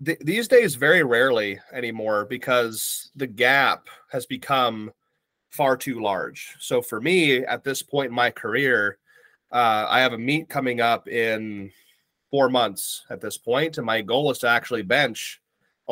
The, 0.00 0.16
these 0.20 0.48
days, 0.48 0.74
very 0.74 1.02
rarely 1.02 1.58
anymore 1.72 2.26
because 2.26 3.10
the 3.16 3.26
gap 3.26 3.88
has 4.10 4.26
become 4.26 4.92
far 5.50 5.76
too 5.76 6.00
large. 6.00 6.54
So 6.60 6.80
for 6.80 7.00
me, 7.00 7.38
at 7.38 7.64
this 7.64 7.82
point 7.82 8.10
in 8.10 8.14
my 8.14 8.30
career, 8.30 8.98
uh, 9.50 9.86
I 9.88 10.00
have 10.00 10.12
a 10.12 10.18
meet 10.18 10.48
coming 10.48 10.80
up 10.80 11.08
in 11.08 11.70
four 12.30 12.48
months 12.48 13.04
at 13.10 13.20
this 13.20 13.36
point, 13.36 13.76
and 13.76 13.86
my 13.86 14.00
goal 14.00 14.30
is 14.30 14.38
to 14.38 14.48
actually 14.48 14.82
bench 14.82 15.41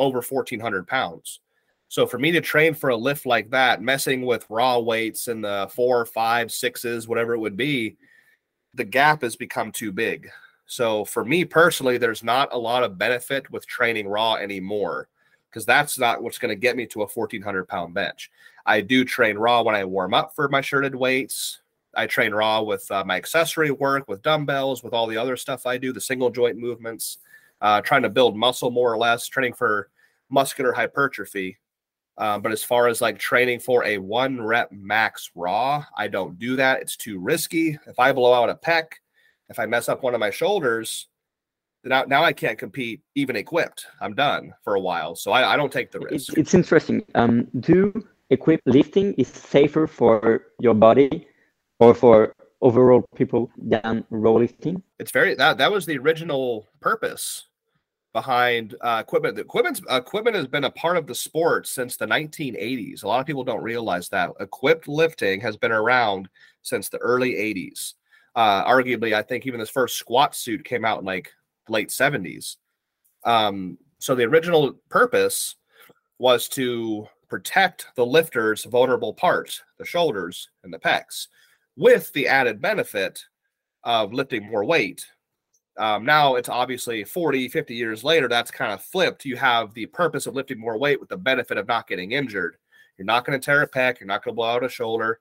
over 0.01 0.21
1400 0.21 0.87
pounds. 0.87 1.39
So 1.87 2.07
for 2.07 2.17
me 2.17 2.31
to 2.31 2.41
train 2.41 2.73
for 2.73 2.89
a 2.89 2.95
lift 2.95 3.25
like 3.25 3.49
that, 3.51 3.81
messing 3.81 4.25
with 4.25 4.49
raw 4.49 4.79
weights 4.79 5.27
and 5.27 5.43
the 5.43 5.69
four, 5.73 6.05
five, 6.05 6.51
sixes, 6.51 7.07
whatever 7.07 7.33
it 7.33 7.39
would 7.39 7.57
be, 7.57 7.97
the 8.73 8.83
gap 8.83 9.21
has 9.21 9.35
become 9.35 9.71
too 9.71 9.91
big. 9.91 10.29
So 10.65 11.05
for 11.05 11.23
me 11.23 11.45
personally, 11.45 11.97
there's 11.97 12.23
not 12.23 12.53
a 12.53 12.57
lot 12.57 12.83
of 12.83 12.97
benefit 12.97 13.51
with 13.51 13.67
training 13.67 14.07
raw 14.07 14.35
anymore 14.35 15.09
because 15.49 15.65
that's 15.65 15.99
not 15.99 16.23
what's 16.23 16.37
going 16.37 16.49
to 16.49 16.55
get 16.55 16.77
me 16.77 16.87
to 16.87 17.01
a 17.01 17.07
1400 17.07 17.67
pound 17.67 17.93
bench. 17.93 18.31
I 18.65 18.81
do 18.81 19.03
train 19.03 19.37
raw 19.37 19.61
when 19.61 19.75
I 19.75 19.83
warm 19.83 20.13
up 20.13 20.33
for 20.33 20.47
my 20.47 20.61
shirted 20.61 20.95
weights. 20.95 21.59
I 21.93 22.07
train 22.07 22.33
raw 22.33 22.61
with 22.61 22.89
uh, 22.89 23.03
my 23.03 23.17
accessory 23.17 23.71
work, 23.71 24.07
with 24.07 24.21
dumbbells, 24.21 24.81
with 24.81 24.93
all 24.93 25.07
the 25.07 25.17
other 25.17 25.35
stuff 25.35 25.65
I 25.65 25.77
do, 25.77 25.91
the 25.91 25.99
single 25.99 26.29
joint 26.29 26.57
movements 26.57 27.17
uh, 27.61 27.81
trying 27.81 28.03
to 28.03 28.09
build 28.09 28.35
muscle 28.35 28.71
more 28.71 28.91
or 28.91 28.97
less, 28.97 29.27
training 29.27 29.53
for 29.53 29.89
muscular 30.29 30.73
hypertrophy. 30.73 31.57
Uh, 32.17 32.37
but 32.37 32.51
as 32.51 32.63
far 32.63 32.87
as 32.87 33.01
like 33.01 33.17
training 33.17 33.59
for 33.59 33.83
a 33.85 33.97
one 33.97 34.41
rep 34.41 34.71
max 34.71 35.31
raw, 35.35 35.83
I 35.97 36.07
don't 36.07 36.37
do 36.37 36.55
that. 36.57 36.81
It's 36.81 36.97
too 36.97 37.19
risky. 37.19 37.77
If 37.87 37.99
I 37.99 38.11
blow 38.11 38.33
out 38.33 38.49
a 38.49 38.55
pec, 38.55 38.83
if 39.49 39.59
I 39.59 39.65
mess 39.65 39.89
up 39.89 40.03
one 40.03 40.13
of 40.13 40.19
my 40.19 40.29
shoulders, 40.29 41.07
now, 41.83 42.03
now 42.03 42.23
I 42.23 42.33
can't 42.33 42.59
compete 42.59 43.01
even 43.15 43.35
equipped. 43.35 43.87
I'm 43.99 44.13
done 44.13 44.53
for 44.63 44.75
a 44.75 44.79
while. 44.79 45.15
So 45.15 45.31
I, 45.31 45.53
I 45.53 45.57
don't 45.57 45.71
take 45.71 45.91
the 45.91 45.99
risk. 45.99 46.29
It's, 46.29 46.37
it's 46.37 46.53
interesting. 46.53 47.03
Um, 47.15 47.47
do 47.59 48.05
equipped 48.29 48.67
lifting 48.67 49.13
is 49.15 49.27
safer 49.27 49.87
for 49.87 50.47
your 50.59 50.75
body 50.75 51.27
or 51.79 51.95
for 51.95 52.33
overall 52.61 53.03
people 53.15 53.49
than 53.57 54.05
row 54.11 54.35
lifting? 54.35 54.83
It's 54.99 55.11
very 55.11 55.33
that 55.35 55.57
that 55.57 55.71
was 55.71 55.85
the 55.85 55.97
original 55.97 56.67
purpose 56.79 57.47
behind 58.13 58.75
uh, 58.81 59.01
equipment. 59.01 59.35
The 59.35 59.41
equipment 59.41 59.81
equipment 59.89 60.35
has 60.35 60.47
been 60.47 60.65
a 60.65 60.71
part 60.71 60.97
of 60.97 61.07
the 61.07 61.15
sport 61.15 61.67
since 61.67 61.95
the 61.95 62.05
1980s. 62.05 63.03
A 63.03 63.07
lot 63.07 63.19
of 63.19 63.25
people 63.25 63.43
don't 63.43 63.63
realize 63.63 64.09
that 64.09 64.31
equipped 64.39 64.87
lifting 64.87 65.39
has 65.41 65.57
been 65.57 65.71
around 65.71 66.29
since 66.61 66.89
the 66.89 66.97
early 66.97 67.33
80s. 67.33 67.93
Uh, 68.35 68.63
arguably, 68.65 69.13
I 69.13 69.21
think 69.21 69.45
even 69.45 69.59
this 69.59 69.69
first 69.69 69.97
squat 69.97 70.35
suit 70.35 70.63
came 70.63 70.85
out 70.85 70.99
in 70.99 71.05
like 71.05 71.31
late 71.69 71.89
70s. 71.89 72.57
Um, 73.23 73.77
so 73.99 74.15
the 74.15 74.23
original 74.23 74.73
purpose 74.89 75.55
was 76.17 76.47
to 76.49 77.07
protect 77.29 77.87
the 77.95 78.05
lifter's 78.05 78.65
vulnerable 78.65 79.13
parts, 79.13 79.63
the 79.77 79.85
shoulders 79.85 80.49
and 80.63 80.73
the 80.73 80.79
pecs, 80.79 81.27
with 81.77 82.11
the 82.13 82.27
added 82.27 82.61
benefit 82.61 83.23
of 83.83 84.13
lifting 84.13 84.49
more 84.49 84.65
weight 84.65 85.05
um, 85.77 86.05
now 86.05 86.35
it's 86.35 86.49
obviously 86.49 87.03
40, 87.03 87.47
50 87.47 87.75
years 87.75 88.03
later, 88.03 88.27
that's 88.27 88.51
kind 88.51 88.73
of 88.73 88.83
flipped. 88.83 89.25
You 89.25 89.37
have 89.37 89.73
the 89.73 89.85
purpose 89.87 90.27
of 90.27 90.35
lifting 90.35 90.59
more 90.59 90.77
weight 90.77 90.99
with 90.99 91.09
the 91.09 91.17
benefit 91.17 91.57
of 91.57 91.67
not 91.67 91.87
getting 91.87 92.11
injured. 92.11 92.57
You're 92.97 93.05
not 93.05 93.25
going 93.25 93.39
to 93.39 93.43
tear 93.43 93.61
a 93.61 93.67
pec, 93.67 93.99
you're 93.99 94.07
not 94.07 94.23
going 94.23 94.33
to 94.33 94.35
blow 94.35 94.49
out 94.49 94.63
a 94.63 94.69
shoulder. 94.69 95.19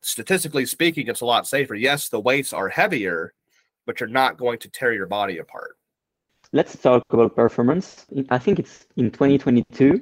Statistically 0.00 0.66
speaking, 0.66 1.08
it's 1.08 1.22
a 1.22 1.26
lot 1.26 1.46
safer. 1.46 1.74
Yes, 1.74 2.08
the 2.08 2.20
weights 2.20 2.52
are 2.52 2.68
heavier, 2.68 3.34
but 3.86 4.00
you're 4.00 4.08
not 4.08 4.38
going 4.38 4.58
to 4.60 4.68
tear 4.68 4.92
your 4.92 5.06
body 5.06 5.38
apart. 5.38 5.76
Let's 6.52 6.76
talk 6.76 7.02
about 7.10 7.34
performance. 7.34 8.06
I 8.30 8.38
think 8.38 8.58
it's 8.58 8.86
in 8.96 9.10
2022, 9.10 10.00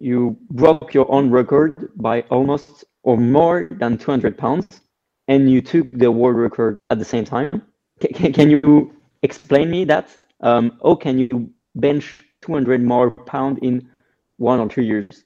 you 0.00 0.36
broke 0.50 0.94
your 0.94 1.10
own 1.10 1.30
record 1.30 1.90
by 1.96 2.20
almost 2.22 2.84
or 3.02 3.16
more 3.16 3.68
than 3.70 3.98
200 3.98 4.38
pounds, 4.38 4.80
and 5.28 5.50
you 5.50 5.60
took 5.60 5.90
the 5.92 6.10
world 6.10 6.36
record 6.36 6.80
at 6.90 6.98
the 6.98 7.04
same 7.04 7.24
time. 7.24 7.62
Can, 8.00 8.32
can 8.32 8.50
you 8.50 8.94
explain 9.22 9.70
me 9.70 9.84
that? 9.84 10.08
Um, 10.40 10.78
oh, 10.82 10.96
can 10.96 11.18
you 11.18 11.50
bench 11.74 12.20
200 12.42 12.82
more 12.82 13.10
pound 13.10 13.58
in 13.58 13.88
one 14.36 14.60
or 14.60 14.68
two 14.68 14.82
years? 14.82 15.24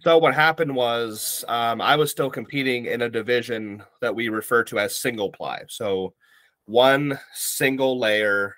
So 0.00 0.16
what 0.16 0.34
happened 0.34 0.74
was 0.74 1.44
um, 1.46 1.80
I 1.80 1.94
was 1.96 2.10
still 2.10 2.30
competing 2.30 2.86
in 2.86 3.02
a 3.02 3.10
division 3.10 3.82
that 4.00 4.14
we 4.14 4.30
refer 4.30 4.64
to 4.64 4.78
as 4.78 4.96
single 4.96 5.30
ply. 5.30 5.62
So 5.68 6.14
one 6.64 7.18
single 7.34 7.98
layer 7.98 8.56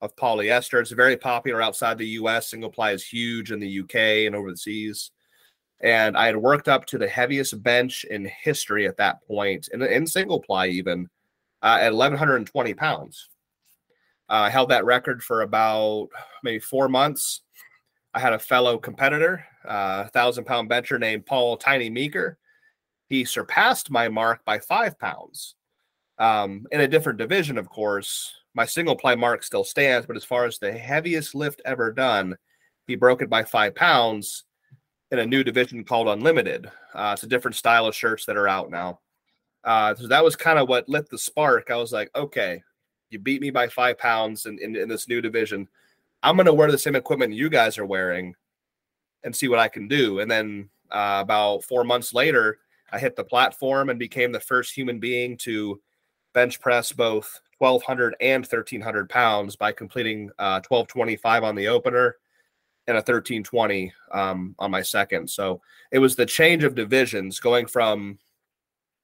of 0.00 0.14
polyester. 0.16 0.80
It's 0.80 0.92
very 0.92 1.16
popular 1.16 1.60
outside 1.60 1.98
the 1.98 2.06
US. 2.20 2.50
Single 2.50 2.70
ply 2.70 2.92
is 2.92 3.04
huge 3.04 3.50
in 3.50 3.58
the 3.58 3.80
UK 3.80 4.26
and 4.26 4.36
overseas. 4.36 5.10
And 5.80 6.16
I 6.16 6.26
had 6.26 6.36
worked 6.36 6.68
up 6.68 6.86
to 6.86 6.98
the 6.98 7.08
heaviest 7.08 7.62
bench 7.62 8.04
in 8.04 8.30
history 8.42 8.86
at 8.86 8.96
that 8.96 9.22
point, 9.26 9.68
in, 9.72 9.82
in 9.82 10.06
single 10.06 10.40
ply 10.40 10.68
even, 10.68 11.08
uh, 11.62 11.78
at 11.80 11.92
1,120 11.92 12.74
pounds. 12.74 13.28
Uh, 14.28 14.44
I 14.46 14.50
held 14.50 14.70
that 14.70 14.84
record 14.84 15.22
for 15.22 15.42
about 15.42 16.08
maybe 16.42 16.58
four 16.58 16.88
months. 16.88 17.42
I 18.14 18.20
had 18.20 18.32
a 18.32 18.38
fellow 18.38 18.78
competitor, 18.78 19.44
a 19.64 19.70
uh, 19.70 20.08
thousand 20.08 20.44
pound 20.44 20.68
bencher 20.68 20.98
named 20.98 21.26
Paul 21.26 21.56
Tiny 21.56 21.88
Meeker. 21.90 22.38
He 23.08 23.24
surpassed 23.24 23.90
my 23.90 24.08
mark 24.08 24.44
by 24.44 24.58
five 24.58 24.98
pounds. 24.98 25.54
Um, 26.18 26.66
in 26.72 26.80
a 26.80 26.88
different 26.88 27.18
division, 27.18 27.56
of 27.56 27.68
course, 27.68 28.32
my 28.54 28.66
single 28.66 28.96
ply 28.96 29.14
mark 29.14 29.44
still 29.44 29.64
stands, 29.64 30.06
but 30.06 30.16
as 30.16 30.24
far 30.24 30.44
as 30.44 30.58
the 30.58 30.72
heaviest 30.72 31.34
lift 31.34 31.62
ever 31.64 31.92
done, 31.92 32.36
he 32.86 32.96
broke 32.96 33.22
it 33.22 33.30
by 33.30 33.44
five 33.44 33.74
pounds 33.74 34.44
in 35.10 35.20
a 35.20 35.26
new 35.26 35.44
division 35.44 35.84
called 35.84 36.08
Unlimited. 36.08 36.70
Uh, 36.94 37.12
it's 37.14 37.22
a 37.22 37.28
different 37.28 37.54
style 37.54 37.86
of 37.86 37.94
shirts 37.94 38.26
that 38.26 38.36
are 38.36 38.48
out 38.48 38.70
now. 38.70 39.00
Uh, 39.64 39.94
so 39.94 40.06
that 40.06 40.24
was 40.24 40.36
kind 40.36 40.58
of 40.58 40.68
what 40.68 40.88
lit 40.88 41.08
the 41.10 41.18
spark. 41.18 41.70
I 41.70 41.76
was 41.76 41.92
like, 41.92 42.10
okay, 42.14 42.62
you 43.10 43.18
beat 43.18 43.40
me 43.40 43.50
by 43.50 43.68
five 43.68 43.98
pounds 43.98 44.46
in, 44.46 44.58
in, 44.60 44.76
in 44.76 44.88
this 44.88 45.08
new 45.08 45.20
division. 45.20 45.68
I'm 46.22 46.36
going 46.36 46.46
to 46.46 46.54
wear 46.54 46.70
the 46.70 46.78
same 46.78 46.96
equipment 46.96 47.34
you 47.34 47.48
guys 47.48 47.78
are 47.78 47.86
wearing 47.86 48.34
and 49.24 49.34
see 49.34 49.48
what 49.48 49.58
I 49.58 49.68
can 49.68 49.88
do. 49.88 50.20
And 50.20 50.30
then 50.30 50.68
uh, 50.90 51.20
about 51.22 51.64
four 51.64 51.84
months 51.84 52.14
later, 52.14 52.58
I 52.90 52.98
hit 52.98 53.16
the 53.16 53.24
platform 53.24 53.90
and 53.90 53.98
became 53.98 54.32
the 54.32 54.40
first 54.40 54.74
human 54.74 54.98
being 54.98 55.36
to 55.38 55.80
bench 56.32 56.60
press 56.60 56.92
both 56.92 57.40
1200 57.58 58.14
and 58.20 58.44
1300 58.44 59.08
pounds 59.08 59.56
by 59.56 59.72
completing 59.72 60.30
uh, 60.38 60.62
1225 60.66 61.44
on 61.44 61.54
the 61.54 61.68
opener 61.68 62.16
and 62.86 62.96
a 62.96 63.00
1320 63.00 63.92
um, 64.12 64.54
on 64.58 64.70
my 64.70 64.82
second. 64.82 65.28
So 65.28 65.60
it 65.90 65.98
was 65.98 66.16
the 66.16 66.26
change 66.26 66.64
of 66.64 66.74
divisions 66.74 67.40
going 67.40 67.66
from 67.66 68.18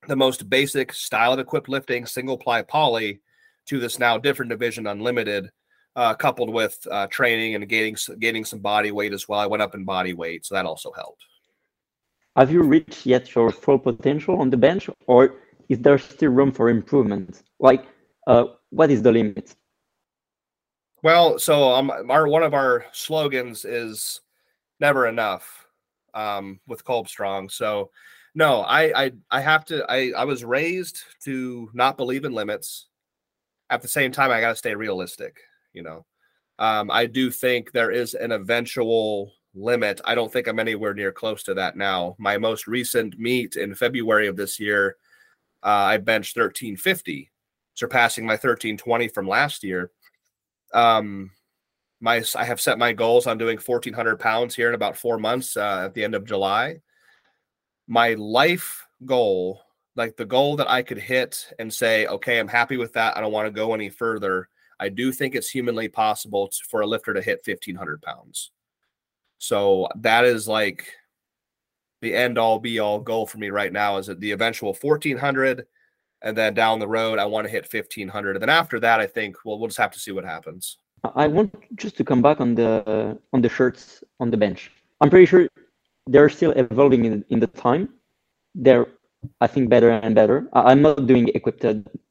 the 0.06 0.16
most 0.16 0.48
basic 0.48 0.92
style 0.92 1.32
of 1.32 1.38
equipped 1.38 1.68
lifting, 1.68 2.06
single 2.06 2.38
ply 2.38 2.62
poly, 2.62 3.20
to 3.66 3.80
this 3.80 3.98
now 3.98 4.18
different 4.18 4.50
division, 4.50 4.86
unlimited, 4.86 5.50
uh, 5.96 6.14
coupled 6.14 6.50
with 6.50 6.78
uh, 6.90 7.06
training 7.06 7.54
and 7.54 7.68
gaining 7.68 7.96
gaining 8.18 8.44
some 8.44 8.58
body 8.58 8.90
weight 8.90 9.12
as 9.12 9.28
well. 9.28 9.40
I 9.40 9.46
went 9.46 9.62
up 9.62 9.74
in 9.74 9.84
body 9.84 10.12
weight, 10.12 10.44
so 10.44 10.54
that 10.54 10.66
also 10.66 10.92
helped. 10.92 11.24
Have 12.36 12.50
you 12.50 12.62
reached 12.62 13.06
yet 13.06 13.34
your 13.34 13.50
full 13.50 13.78
potential 13.78 14.40
on 14.40 14.50
the 14.50 14.56
bench, 14.56 14.90
or 15.06 15.36
is 15.68 15.78
there 15.78 15.98
still 15.98 16.32
room 16.32 16.50
for 16.50 16.68
improvement? 16.68 17.42
Like, 17.60 17.86
uh, 18.26 18.44
what 18.70 18.90
is 18.90 19.02
the 19.02 19.12
limit? 19.12 19.54
Well, 21.02 21.38
so 21.38 21.72
um, 21.72 21.92
our 22.10 22.26
one 22.26 22.42
of 22.42 22.54
our 22.54 22.86
slogans 22.92 23.64
is 23.64 24.20
"Never 24.80 25.06
enough" 25.06 25.68
um, 26.12 26.60
with 26.66 26.84
Kolb 26.84 27.08
Strong. 27.08 27.50
So, 27.50 27.90
no, 28.34 28.60
I, 28.62 29.04
I 29.04 29.12
I 29.30 29.40
have 29.40 29.64
to. 29.66 29.84
I 29.88 30.12
I 30.16 30.24
was 30.24 30.44
raised 30.44 30.98
to 31.24 31.70
not 31.72 31.96
believe 31.96 32.24
in 32.24 32.32
limits. 32.32 32.88
At 33.70 33.80
the 33.82 33.88
same 33.88 34.12
time, 34.12 34.30
I 34.30 34.40
got 34.40 34.50
to 34.50 34.56
stay 34.56 34.74
realistic. 34.74 35.40
You 35.72 35.82
know, 35.82 36.06
um, 36.58 36.90
I 36.90 37.06
do 37.06 37.30
think 37.30 37.72
there 37.72 37.90
is 37.90 38.14
an 38.14 38.32
eventual 38.32 39.32
limit. 39.54 40.00
I 40.04 40.14
don't 40.14 40.32
think 40.32 40.48
I'm 40.48 40.58
anywhere 40.58 40.94
near 40.94 41.12
close 41.12 41.44
to 41.44 41.54
that 41.54 41.76
now. 41.76 42.16
My 42.18 42.38
most 42.38 42.66
recent 42.66 43.18
meet 43.18 43.56
in 43.56 43.74
February 43.74 44.26
of 44.26 44.36
this 44.36 44.58
year, 44.58 44.96
uh, 45.62 45.66
I 45.66 45.96
benched 45.98 46.36
1350, 46.36 47.30
surpassing 47.74 48.26
my 48.26 48.34
1320 48.34 49.08
from 49.08 49.28
last 49.28 49.62
year. 49.62 49.92
Um, 50.72 51.30
my 52.00 52.22
I 52.34 52.44
have 52.44 52.60
set 52.60 52.78
my 52.78 52.92
goals 52.92 53.28
on 53.28 53.38
doing 53.38 53.58
1400 53.58 54.18
pounds 54.18 54.56
here 54.56 54.68
in 54.68 54.74
about 54.74 54.96
four 54.96 55.18
months 55.18 55.56
uh, 55.56 55.82
at 55.84 55.94
the 55.94 56.02
end 56.02 56.16
of 56.16 56.24
July. 56.24 56.80
My 57.86 58.14
life 58.14 58.86
goal, 59.04 59.62
like 59.96 60.16
the 60.16 60.24
goal 60.24 60.56
that 60.56 60.70
I 60.70 60.82
could 60.82 60.98
hit 60.98 61.52
and 61.58 61.72
say, 61.72 62.06
okay, 62.06 62.38
I'm 62.38 62.48
happy 62.48 62.76
with 62.76 62.92
that. 62.94 63.16
I 63.16 63.20
don't 63.20 63.32
want 63.32 63.46
to 63.46 63.52
go 63.52 63.74
any 63.74 63.90
further. 63.90 64.48
I 64.80 64.88
do 64.88 65.12
think 65.12 65.34
it's 65.34 65.50
humanly 65.50 65.88
possible 65.88 66.48
to, 66.48 66.58
for 66.68 66.80
a 66.80 66.86
lifter 66.86 67.14
to 67.14 67.22
hit 67.22 67.42
1500 67.44 68.02
pounds. 68.02 68.50
So 69.38 69.88
that 69.96 70.24
is 70.24 70.48
like 70.48 70.86
the 72.00 72.14
end 72.14 72.38
all 72.38 72.58
be 72.58 72.78
all 72.78 73.00
goal 73.00 73.26
for 73.26 73.38
me 73.38 73.50
right 73.50 73.72
now 73.72 73.96
is 73.96 74.06
that 74.06 74.20
the 74.20 74.32
eventual 74.32 74.74
1400 74.74 75.66
and 76.22 76.36
then 76.36 76.54
down 76.54 76.78
the 76.78 76.88
road 76.88 77.18
I 77.18 77.24
want 77.26 77.46
to 77.46 77.50
hit 77.50 77.70
1500 77.70 78.36
and 78.36 78.42
then 78.42 78.50
after 78.50 78.78
that 78.80 79.00
I 79.00 79.06
think 79.06 79.36
well 79.44 79.58
we'll 79.58 79.68
just 79.68 79.78
have 79.78 79.92
to 79.92 79.98
see 79.98 80.12
what 80.12 80.24
happens. 80.24 80.78
I 81.14 81.26
want 81.26 81.54
just 81.76 81.96
to 81.98 82.04
come 82.04 82.22
back 82.22 82.40
on 82.40 82.54
the 82.54 82.70
uh, 82.88 83.14
on 83.32 83.42
the 83.42 83.48
shirts 83.48 84.02
on 84.20 84.30
the 84.30 84.36
bench. 84.36 84.70
I'm 85.00 85.10
pretty 85.10 85.26
sure 85.26 85.48
they're 86.06 86.28
still 86.28 86.52
evolving 86.52 87.04
in, 87.04 87.24
in 87.30 87.40
the 87.40 87.46
time. 87.46 87.88
They're 88.54 88.86
I 89.40 89.46
think 89.46 89.70
better 89.70 89.90
and 89.90 90.14
better. 90.14 90.48
I'm 90.52 90.82
not 90.82 91.06
doing 91.06 91.28
equipped 91.28 91.64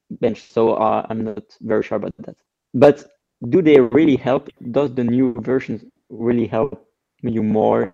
bench, 0.10 0.52
so 0.52 0.74
uh, 0.74 1.06
I'm 1.10 1.24
not 1.24 1.44
very 1.62 1.84
sure 1.84 1.98
about 1.98 2.14
that. 2.20 2.36
But 2.74 3.06
do 3.50 3.62
they 3.62 3.80
really 3.80 4.16
help? 4.16 4.50
Does 4.72 4.94
the 4.94 5.04
new 5.04 5.34
versions 5.40 5.84
really 6.10 6.48
help 6.48 6.88
you 7.22 7.44
more? 7.44 7.92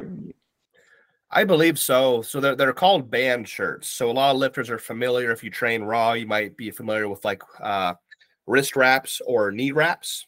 I 1.31 1.43
believe 1.43 1.77
so. 1.77 2.21
So 2.21 2.39
they're, 2.39 2.55
they're 2.55 2.73
called 2.73 3.11
band 3.11 3.47
shirts. 3.47 3.87
So 3.87 4.09
a 4.09 4.13
lot 4.13 4.31
of 4.31 4.37
lifters 4.37 4.69
are 4.69 4.79
familiar. 4.79 5.31
If 5.31 5.43
you 5.43 5.51
train 5.51 5.83
raw, 5.83 6.13
you 6.13 6.25
might 6.25 6.57
be 6.57 6.71
familiar 6.71 7.07
with 7.07 7.23
like 7.23 7.43
uh, 7.61 7.93
wrist 8.47 8.75
wraps 8.75 9.21
or 9.25 9.51
knee 9.51 9.71
wraps. 9.71 10.25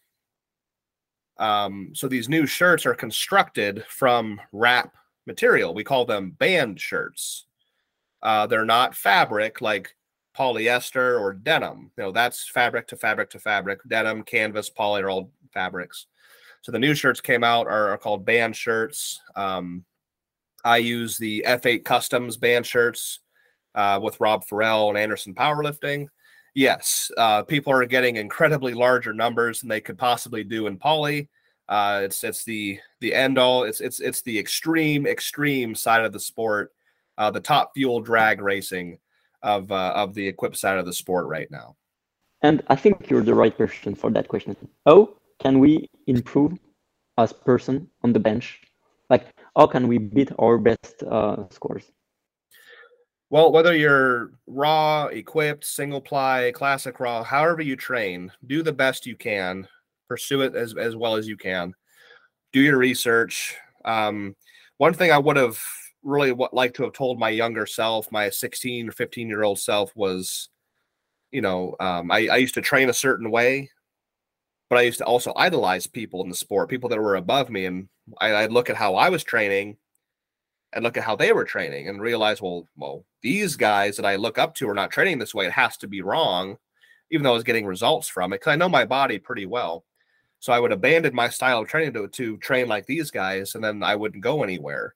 Um, 1.37 1.91
so 1.93 2.07
these 2.07 2.29
new 2.29 2.45
shirts 2.45 2.85
are 2.85 2.93
constructed 2.93 3.83
from 3.87 4.39
wrap 4.51 4.93
material. 5.25 5.73
We 5.73 5.83
call 5.83 6.05
them 6.05 6.31
band 6.31 6.79
shirts. 6.79 7.45
Uh, 8.21 8.47
they're 8.47 8.65
not 8.65 8.95
fabric 8.95 9.61
like 9.61 9.95
polyester 10.37 11.19
or 11.19 11.33
denim. 11.33 11.91
You 11.97 12.05
know, 12.05 12.11
that's 12.11 12.47
fabric 12.47 12.87
to 12.89 12.95
fabric 12.95 13.29
to 13.31 13.39
fabric. 13.39 13.79
Denim, 13.87 14.23
canvas, 14.23 14.69
poly 14.69 15.01
are 15.01 15.09
all 15.09 15.31
fabrics. 15.53 16.07
So 16.61 16.71
the 16.71 16.79
new 16.79 16.93
shirts 16.93 17.21
came 17.21 17.43
out 17.43 17.67
are, 17.67 17.89
are 17.89 17.97
called 17.97 18.25
band 18.25 18.55
shirts. 18.55 19.19
Um, 19.35 19.83
I 20.63 20.77
use 20.77 21.17
the 21.17 21.43
F8 21.47 21.83
Customs 21.83 22.37
band 22.37 22.65
shirts 22.65 23.19
uh, 23.73 23.99
with 24.01 24.19
Rob 24.19 24.45
Farrell 24.45 24.89
and 24.89 24.97
Anderson 24.97 25.33
Powerlifting. 25.33 26.07
Yes, 26.53 27.09
uh, 27.17 27.43
people 27.43 27.73
are 27.73 27.85
getting 27.85 28.17
incredibly 28.17 28.73
larger 28.73 29.13
numbers 29.13 29.61
than 29.61 29.69
they 29.69 29.81
could 29.81 29.97
possibly 29.97 30.43
do 30.43 30.67
in 30.67 30.77
poly. 30.77 31.29
Uh, 31.71 32.01
it's 32.03 32.21
it's 32.25 32.43
the 32.43 32.77
the 32.99 33.15
end 33.15 33.37
all. 33.37 33.63
It's 33.63 33.79
it's 33.79 34.01
it's 34.01 34.21
the 34.23 34.37
extreme 34.37 35.07
extreme 35.07 35.73
side 35.73 36.03
of 36.03 36.11
the 36.11 36.19
sport, 36.19 36.73
uh, 37.17 37.31
the 37.31 37.39
top 37.39 37.71
fuel 37.73 38.01
drag 38.01 38.41
racing 38.41 38.99
of 39.41 39.71
uh, 39.71 39.93
of 39.95 40.13
the 40.13 40.27
equipped 40.27 40.57
side 40.57 40.77
of 40.77 40.85
the 40.85 40.91
sport 40.91 41.27
right 41.27 41.49
now. 41.49 41.77
And 42.41 42.61
I 42.67 42.75
think 42.75 43.09
you're 43.09 43.23
the 43.23 43.33
right 43.33 43.57
person 43.57 43.95
for 43.95 44.11
that 44.11 44.27
question. 44.27 44.57
How 44.85 45.13
can 45.39 45.59
we 45.59 45.89
improve 46.07 46.59
as 47.17 47.31
person 47.31 47.87
on 48.03 48.11
the 48.11 48.19
bench? 48.19 48.59
Like 49.09 49.27
how 49.55 49.67
can 49.67 49.87
we 49.87 49.97
beat 49.97 50.31
our 50.39 50.57
best 50.57 51.03
uh, 51.09 51.47
scores? 51.51 51.89
Well, 53.29 53.53
whether 53.53 53.73
you're 53.73 54.31
raw, 54.45 55.05
equipped, 55.05 55.63
single 55.63 56.01
ply, 56.01 56.51
classic 56.53 56.99
raw, 56.99 57.23
however 57.23 57.61
you 57.61 57.77
train, 57.77 58.29
do 58.45 58.61
the 58.61 58.73
best 58.73 59.05
you 59.05 59.15
can, 59.15 59.69
pursue 60.11 60.41
it 60.41 60.55
as, 60.55 60.75
as 60.77 60.93
well 60.93 61.15
as 61.15 61.25
you 61.25 61.37
can, 61.37 61.73
do 62.51 62.59
your 62.59 62.77
research. 62.77 63.55
Um, 63.85 64.35
one 64.77 64.93
thing 64.93 65.09
I 65.09 65.17
would 65.17 65.37
have 65.37 65.57
really 66.03 66.33
liked 66.51 66.75
to 66.75 66.83
have 66.83 66.91
told 66.91 67.17
my 67.17 67.29
younger 67.29 67.65
self, 67.65 68.11
my 68.11 68.29
16 68.29 68.89
or 68.89 68.91
15 68.91 69.29
year 69.29 69.43
old 69.43 69.57
self, 69.57 69.95
was, 69.95 70.49
you 71.31 71.39
know, 71.39 71.77
um, 71.79 72.11
I, 72.11 72.27
I 72.27 72.35
used 72.37 72.55
to 72.55 72.61
train 72.61 72.89
a 72.89 72.93
certain 72.93 73.31
way, 73.31 73.69
but 74.69 74.79
I 74.79 74.81
used 74.81 74.97
to 74.97 75.05
also 75.05 75.31
idolize 75.37 75.87
people 75.87 76.21
in 76.23 76.29
the 76.29 76.35
sport, 76.35 76.69
people 76.69 76.89
that 76.89 76.99
were 76.99 77.15
above 77.15 77.49
me. 77.49 77.65
And 77.65 77.87
I, 78.19 78.35
I'd 78.35 78.51
look 78.51 78.69
at 78.69 78.75
how 78.75 78.95
I 78.95 79.07
was 79.07 79.23
training 79.23 79.77
and 80.73 80.83
look 80.83 80.97
at 80.97 81.05
how 81.05 81.15
they 81.15 81.31
were 81.31 81.45
training 81.45 81.87
and 81.87 82.01
realize, 82.01 82.41
well, 82.41 82.67
well, 82.75 83.05
these 83.21 83.55
guys 83.55 83.95
that 83.95 84.05
I 84.05 84.17
look 84.17 84.37
up 84.37 84.55
to 84.55 84.67
are 84.67 84.73
not 84.73 84.91
training 84.91 85.19
this 85.19 85.33
way. 85.33 85.45
It 85.45 85.53
has 85.53 85.77
to 85.77 85.87
be 85.87 86.01
wrong, 86.01 86.57
even 87.11 87.23
though 87.23 87.31
I 87.31 87.35
was 87.35 87.45
getting 87.45 87.65
results 87.65 88.09
from 88.09 88.33
it 88.33 88.41
because 88.41 88.51
I 88.51 88.57
know 88.57 88.67
my 88.67 88.83
body 88.83 89.17
pretty 89.17 89.45
well. 89.45 89.85
So 90.41 90.51
I 90.51 90.59
would 90.59 90.73
abandon 90.73 91.15
my 91.15 91.29
style 91.29 91.59
of 91.59 91.69
training 91.69 91.93
to, 91.93 92.07
to 92.09 92.35
train 92.37 92.67
like 92.67 92.85
these 92.85 93.11
guys, 93.11 93.55
and 93.55 93.63
then 93.63 93.83
I 93.83 93.95
wouldn't 93.95 94.23
go 94.23 94.43
anywhere. 94.43 94.95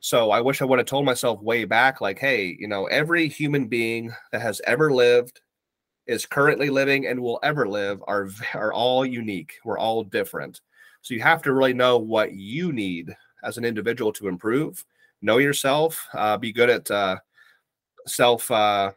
So 0.00 0.30
I 0.30 0.40
wish 0.40 0.62
I 0.62 0.64
would 0.64 0.78
have 0.78 0.86
told 0.86 1.04
myself 1.04 1.42
way 1.42 1.64
back, 1.64 2.00
like, 2.00 2.18
hey, 2.18 2.56
you 2.58 2.68
know, 2.68 2.84
every 2.86 3.26
human 3.28 3.66
being 3.66 4.12
that 4.32 4.42
has 4.42 4.60
ever 4.66 4.92
lived, 4.92 5.40
is 6.06 6.26
currently 6.26 6.68
living, 6.68 7.06
and 7.06 7.20
will 7.20 7.38
ever 7.42 7.68
live 7.68 8.02
are 8.06 8.28
are 8.54 8.72
all 8.72 9.06
unique. 9.06 9.54
We're 9.64 9.78
all 9.78 10.04
different. 10.04 10.60
So 11.00 11.14
you 11.14 11.20
have 11.22 11.42
to 11.42 11.52
really 11.52 11.74
know 11.74 11.98
what 11.98 12.32
you 12.32 12.72
need 12.72 13.14
as 13.44 13.56
an 13.56 13.64
individual 13.64 14.12
to 14.14 14.28
improve. 14.28 14.84
Know 15.20 15.38
yourself. 15.38 16.06
Uh, 16.12 16.36
be 16.36 16.52
good 16.52 16.70
at 16.70 16.90
uh, 16.90 17.16
self 18.06 18.50
uh, 18.50 18.92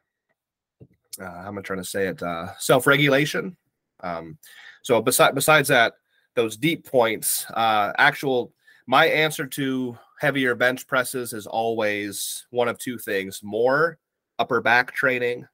uh, 1.20 1.42
how 1.42 1.48
am 1.48 1.58
I 1.58 1.62
trying 1.62 1.80
to 1.80 1.86
say 1.86 2.08
it? 2.08 2.22
Uh, 2.22 2.48
self 2.58 2.88
regulation. 2.88 3.56
Um, 4.02 4.38
so 4.86 5.02
besides 5.02 5.34
besides 5.34 5.68
that, 5.70 5.94
those 6.36 6.56
deep 6.56 6.86
points, 6.86 7.50
uh, 7.56 7.92
actual 7.98 8.54
my 8.86 9.08
answer 9.08 9.48
to 9.48 9.98
heavier 10.20 10.54
bench 10.54 10.86
presses 10.86 11.34
is 11.34 11.48
always 11.48 12.46
one 12.52 12.68
of 12.68 12.78
two 12.78 13.00
things: 13.00 13.42
more 13.42 13.98
upper 14.38 14.62
back 14.62 14.94
training 14.94 15.48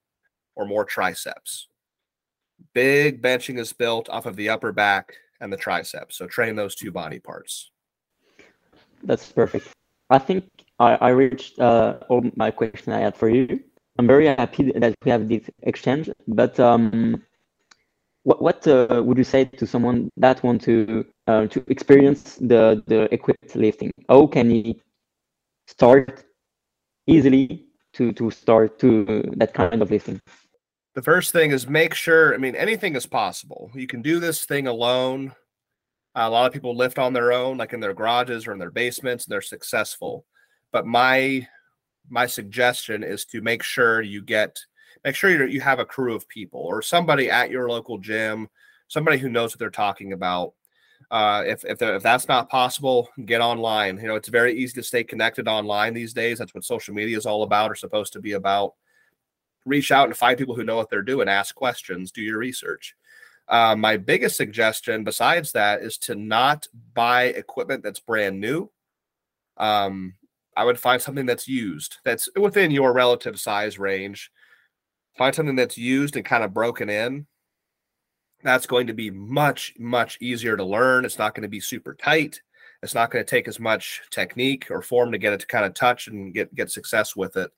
or 0.55 0.65
more 0.65 0.83
triceps. 0.83 1.69
Big 2.73 3.21
benching 3.21 3.57
is 3.57 3.71
built 3.71 4.09
off 4.09 4.25
of 4.25 4.35
the 4.35 4.49
upper 4.49 4.73
back 4.73 5.13
and 5.39 5.51
the 5.51 5.55
triceps. 5.55 6.17
So 6.17 6.27
train 6.27 6.57
those 6.57 6.75
two 6.75 6.91
body 6.91 7.19
parts. 7.19 7.71
That's 9.01 9.31
perfect. 9.31 9.69
I 10.09 10.19
think 10.19 10.43
I, 10.77 10.95
I 10.95 11.09
reached 11.11 11.57
uh, 11.57 11.99
all 12.09 12.29
my 12.35 12.51
question 12.51 12.91
I 12.91 12.99
had 12.99 13.15
for 13.15 13.29
you. 13.29 13.63
I'm 13.97 14.07
very 14.07 14.27
happy 14.27 14.73
that 14.73 14.93
we 15.05 15.11
have 15.11 15.29
this 15.29 15.49
exchange. 15.63 16.09
But 16.27 16.59
um, 16.59 17.23
what 18.23 18.41
what 18.41 18.67
uh, 18.67 19.01
would 19.03 19.17
you 19.17 19.23
say 19.23 19.45
to 19.45 19.65
someone 19.65 20.09
that 20.17 20.43
want 20.43 20.61
to 20.63 21.05
uh, 21.27 21.47
to 21.47 21.63
experience 21.67 22.35
the 22.35 22.83
the 22.87 23.11
equipped 23.13 23.55
lifting? 23.55 23.91
How 24.09 24.27
can 24.27 24.49
he 24.49 24.81
start 25.67 26.25
easily 27.07 27.65
to 27.93 28.11
to 28.13 28.31
start 28.31 28.79
to 28.79 29.23
that 29.37 29.53
kind 29.53 29.81
of 29.81 29.91
lifting? 29.91 30.19
The 30.93 31.01
first 31.01 31.31
thing 31.31 31.51
is 31.51 31.67
make 31.67 31.93
sure. 31.93 32.33
I 32.33 32.37
mean, 32.37 32.55
anything 32.55 32.95
is 32.95 33.05
possible. 33.05 33.71
You 33.73 33.87
can 33.87 34.01
do 34.01 34.19
this 34.19 34.45
thing 34.45 34.67
alone. 34.67 35.33
a 36.15 36.29
lot 36.29 36.47
of 36.47 36.53
people 36.53 36.75
lift 36.75 36.99
on 36.99 37.13
their 37.13 37.31
own, 37.31 37.57
like 37.57 37.73
in 37.73 37.79
their 37.79 37.93
garages 37.93 38.45
or 38.45 38.51
in 38.53 38.59
their 38.59 38.71
basements, 38.71 39.25
and 39.25 39.31
they're 39.31 39.41
successful. 39.41 40.25
But 40.71 40.85
my 40.85 41.47
my 42.09 42.25
suggestion 42.27 43.03
is 43.03 43.25
to 43.25 43.41
make 43.41 43.63
sure 43.63 44.01
you 44.01 44.21
get 44.21 44.59
make 45.03 45.15
sure 45.15 45.29
you 45.29 45.45
you 45.45 45.61
have 45.61 45.79
a 45.79 45.85
crew 45.85 46.15
of 46.15 46.27
people 46.27 46.61
or 46.61 46.81
somebody 46.81 47.29
at 47.29 47.51
your 47.51 47.69
local 47.69 47.97
gym, 47.97 48.49
somebody 48.87 49.17
who 49.17 49.29
knows 49.29 49.51
what 49.51 49.59
they're 49.59 49.69
talking 49.69 50.13
about. 50.13 50.53
Uh, 51.09 51.43
if 51.45 51.65
if, 51.65 51.81
if 51.81 52.03
that's 52.03 52.27
not 52.27 52.49
possible, 52.49 53.09
get 53.25 53.41
online. 53.41 53.97
You 53.97 54.07
know, 54.07 54.15
it's 54.15 54.29
very 54.29 54.57
easy 54.57 54.73
to 54.75 54.83
stay 54.83 55.03
connected 55.03 55.47
online 55.47 55.93
these 55.93 56.13
days. 56.13 56.39
That's 56.39 56.53
what 56.53 56.63
social 56.63 56.93
media 56.93 57.17
is 57.17 57.25
all 57.25 57.43
about, 57.43 57.71
or 57.71 57.75
supposed 57.75 58.13
to 58.13 58.21
be 58.21 58.33
about. 58.33 58.75
Reach 59.65 59.91
out 59.91 60.07
and 60.07 60.17
find 60.17 60.37
people 60.37 60.55
who 60.55 60.63
know 60.63 60.77
what 60.77 60.89
they're 60.89 61.01
doing. 61.01 61.27
Ask 61.27 61.53
questions. 61.53 62.11
Do 62.11 62.21
your 62.21 62.37
research. 62.37 62.95
Uh, 63.47 63.75
my 63.75 63.97
biggest 63.97 64.37
suggestion, 64.37 65.03
besides 65.03 65.51
that, 65.51 65.81
is 65.81 65.97
to 65.97 66.15
not 66.15 66.67
buy 66.93 67.23
equipment 67.23 67.83
that's 67.83 67.99
brand 67.99 68.39
new. 68.39 68.71
Um, 69.57 70.13
I 70.55 70.63
would 70.63 70.79
find 70.79 71.01
something 71.01 71.25
that's 71.25 71.47
used, 71.47 71.97
that's 72.03 72.29
within 72.35 72.71
your 72.71 72.93
relative 72.93 73.39
size 73.39 73.77
range. 73.77 74.31
Find 75.17 75.35
something 75.35 75.55
that's 75.55 75.77
used 75.77 76.15
and 76.15 76.25
kind 76.25 76.43
of 76.43 76.53
broken 76.53 76.89
in. 76.89 77.27
That's 78.43 78.65
going 78.65 78.87
to 78.87 78.93
be 78.93 79.11
much, 79.11 79.73
much 79.77 80.17
easier 80.19 80.57
to 80.57 80.63
learn. 80.63 81.05
It's 81.05 81.19
not 81.19 81.35
going 81.35 81.43
to 81.43 81.49
be 81.49 81.59
super 81.59 81.93
tight. 81.93 82.41
It's 82.81 82.95
not 82.95 83.11
going 83.11 83.23
to 83.23 83.29
take 83.29 83.47
as 83.47 83.59
much 83.59 84.01
technique 84.09 84.67
or 84.71 84.81
form 84.81 85.11
to 85.11 85.19
get 85.19 85.33
it 85.33 85.41
to 85.41 85.47
kind 85.47 85.65
of 85.65 85.73
touch 85.73 86.07
and 86.07 86.33
get 86.33 86.53
get 86.55 86.71
success 86.71 87.15
with 87.15 87.37
it. 87.37 87.51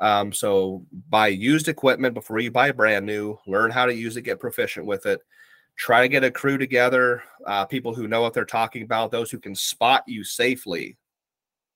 Um, 0.00 0.32
so 0.32 0.84
buy 1.08 1.28
used 1.28 1.68
equipment 1.68 2.14
before 2.14 2.40
you 2.40 2.50
buy 2.50 2.72
brand 2.72 3.06
new. 3.06 3.38
Learn 3.46 3.70
how 3.70 3.86
to 3.86 3.94
use 3.94 4.16
it, 4.16 4.22
get 4.22 4.40
proficient 4.40 4.86
with 4.86 5.06
it. 5.06 5.20
Try 5.76 6.02
to 6.02 6.08
get 6.08 6.24
a 6.24 6.30
crew 6.30 6.58
together, 6.58 7.22
uh, 7.46 7.64
people 7.64 7.94
who 7.94 8.08
know 8.08 8.22
what 8.22 8.32
they're 8.32 8.44
talking 8.44 8.82
about, 8.82 9.10
those 9.10 9.30
who 9.30 9.38
can 9.38 9.54
spot 9.54 10.02
you 10.06 10.24
safely 10.24 10.96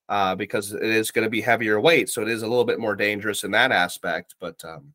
uh, 0.08 0.34
because 0.34 0.72
it 0.72 0.82
is 0.82 1.10
going 1.10 1.24
to 1.24 1.30
be 1.30 1.40
heavier 1.40 1.80
weight. 1.80 2.08
So 2.08 2.22
it 2.22 2.28
is 2.28 2.42
a 2.42 2.48
little 2.48 2.64
bit 2.64 2.80
more 2.80 2.96
dangerous 2.96 3.44
in 3.44 3.50
that 3.52 3.72
aspect. 3.72 4.34
But 4.40 4.64
um, 4.64 4.92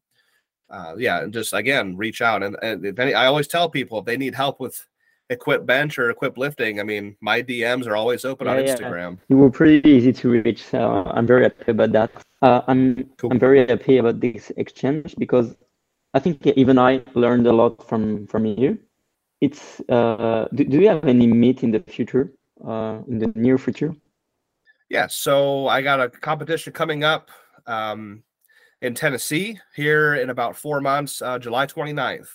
uh, 0.70 0.96
yeah, 0.98 1.22
and 1.22 1.34
just 1.34 1.54
again, 1.54 1.96
reach 1.98 2.22
out. 2.22 2.44
And, 2.44 2.56
and 2.62 2.86
if 2.86 3.00
any, 3.00 3.14
I 3.14 3.28
always 3.28 3.48
tell 3.48 3.70
people 3.70 4.00
if 4.00 4.06
they 4.06 4.18
need 4.18 4.36
help 4.36 4.60
with 4.60 4.86
equip 5.30 5.66
bench 5.66 5.98
or 5.98 6.10
equip 6.10 6.38
lifting, 6.38 6.80
I 6.80 6.84
mean, 6.84 7.16
my 7.22 7.42
DMs 7.42 7.88
are 7.88 7.96
always 7.96 8.26
open 8.26 8.48
yeah, 8.48 8.54
on 8.54 8.60
Instagram. 8.60 9.12
Yeah. 9.12 9.26
You 9.30 9.38
were 9.38 9.52
pretty 9.52 9.88
easy 9.90 10.14
to 10.14 10.30
reach. 10.30 10.64
So 10.64 11.04
I'm 11.06 11.28
very 11.28 11.44
happy 11.44 11.72
about 11.72 11.92
that. 11.94 12.12
Uh, 12.42 12.62
I'm 12.68 13.10
cool. 13.18 13.32
I'm 13.32 13.40
very 13.40 13.66
happy 13.66 13.98
about 13.98 14.20
this 14.20 14.52
exchange 14.58 15.16
because 15.18 15.56
I 16.14 16.20
think 16.20 16.46
even 16.46 16.78
I 16.78 17.02
learned 17.14 17.48
a 17.48 17.54
lot 17.54 17.88
from 17.88 18.28
from 18.28 18.46
you. 18.46 18.80
It's 19.42 19.82
uh, 19.90 20.48
do, 20.54 20.64
do 20.64 20.80
you 20.80 20.88
have 20.88 21.06
any 21.06 21.28
meet 21.28 21.64
in 21.64 21.72
the 21.72 21.82
future, 21.82 22.32
uh, 22.66 23.00
in 23.08 23.20
the 23.20 23.32
near 23.36 23.58
future? 23.58 23.94
yeah, 24.94 25.08
so 25.10 25.68
I 25.68 25.82
got 25.82 26.00
a 26.00 26.08
competition 26.08 26.72
coming 26.72 27.04
up 27.04 27.32
um, 27.66 28.24
in 28.84 28.94
Tennessee 28.94 29.58
here 29.76 30.16
in 30.16 30.30
about 30.30 30.58
four 30.58 30.82
months, 30.82 31.22
uh, 31.22 31.40
July 31.40 31.66
29th. 31.66 32.28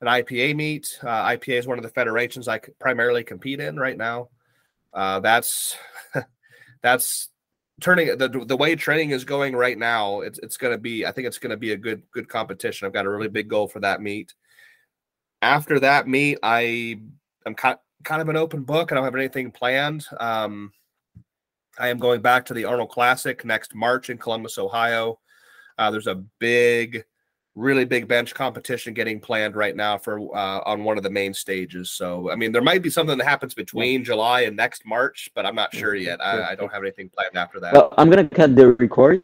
An 0.00 0.06
IPA 0.06 0.54
meet. 0.54 0.98
Uh, 1.02 1.24
IPA 1.30 1.58
is 1.58 1.66
one 1.66 1.78
of 1.78 1.82
the 1.82 1.90
federations 1.90 2.46
I 2.46 2.60
primarily 2.78 3.24
compete 3.24 3.58
in 3.58 3.76
right 3.76 3.96
now. 3.96 4.28
Uh, 4.94 5.18
that's 5.18 5.76
that's 6.82 7.30
turning 7.80 8.16
the 8.16 8.28
the 8.28 8.56
way 8.56 8.76
training 8.76 9.10
is 9.10 9.24
going 9.24 9.56
right 9.56 9.76
now. 9.76 10.20
It's 10.20 10.38
it's 10.38 10.56
going 10.56 10.72
to 10.72 10.78
be. 10.78 11.04
I 11.04 11.10
think 11.10 11.26
it's 11.26 11.38
going 11.38 11.50
to 11.50 11.56
be 11.56 11.72
a 11.72 11.76
good 11.76 12.02
good 12.12 12.28
competition. 12.28 12.86
I've 12.86 12.92
got 12.92 13.06
a 13.06 13.10
really 13.10 13.28
big 13.28 13.48
goal 13.48 13.66
for 13.66 13.80
that 13.80 14.00
meet. 14.00 14.34
After 15.42 15.80
that 15.80 16.06
meet, 16.06 16.38
I 16.44 17.00
I'm 17.44 17.56
kind 17.56 17.78
kind 18.04 18.22
of 18.22 18.28
an 18.28 18.36
open 18.36 18.62
book. 18.62 18.92
I 18.92 18.94
don't 18.94 19.04
have 19.04 19.16
anything 19.16 19.50
planned. 19.50 20.06
Um, 20.20 20.70
I 21.76 21.88
am 21.88 21.98
going 21.98 22.20
back 22.20 22.44
to 22.46 22.54
the 22.54 22.66
Arnold 22.66 22.90
Classic 22.90 23.44
next 23.44 23.74
March 23.74 24.10
in 24.10 24.18
Columbus, 24.18 24.58
Ohio. 24.58 25.18
Uh, 25.78 25.90
there's 25.90 26.08
a 26.08 26.16
big, 26.38 27.04
really 27.54 27.84
big 27.84 28.08
bench 28.08 28.34
competition 28.34 28.92
getting 28.94 29.20
planned 29.20 29.56
right 29.56 29.76
now 29.76 29.96
for 29.96 30.18
uh, 30.36 30.60
on 30.66 30.84
one 30.84 30.96
of 30.96 31.04
the 31.04 31.10
main 31.10 31.32
stages. 31.32 31.90
So, 31.90 32.30
I 32.30 32.36
mean, 32.36 32.52
there 32.52 32.62
might 32.62 32.82
be 32.82 32.90
something 32.90 33.16
that 33.18 33.24
happens 33.24 33.54
between 33.54 34.04
July 34.04 34.42
and 34.42 34.56
next 34.56 34.84
March, 34.84 35.30
but 35.34 35.46
I'm 35.46 35.54
not 35.54 35.74
sure 35.74 35.94
yet. 35.94 36.20
I, 36.20 36.50
I 36.50 36.54
don't 36.54 36.72
have 36.72 36.82
anything 36.82 37.08
planned 37.08 37.36
after 37.36 37.60
that. 37.60 37.72
Well, 37.72 37.94
I'm 37.96 38.10
gonna 38.10 38.28
cut 38.28 38.54
the 38.56 38.72
record. 38.72 39.22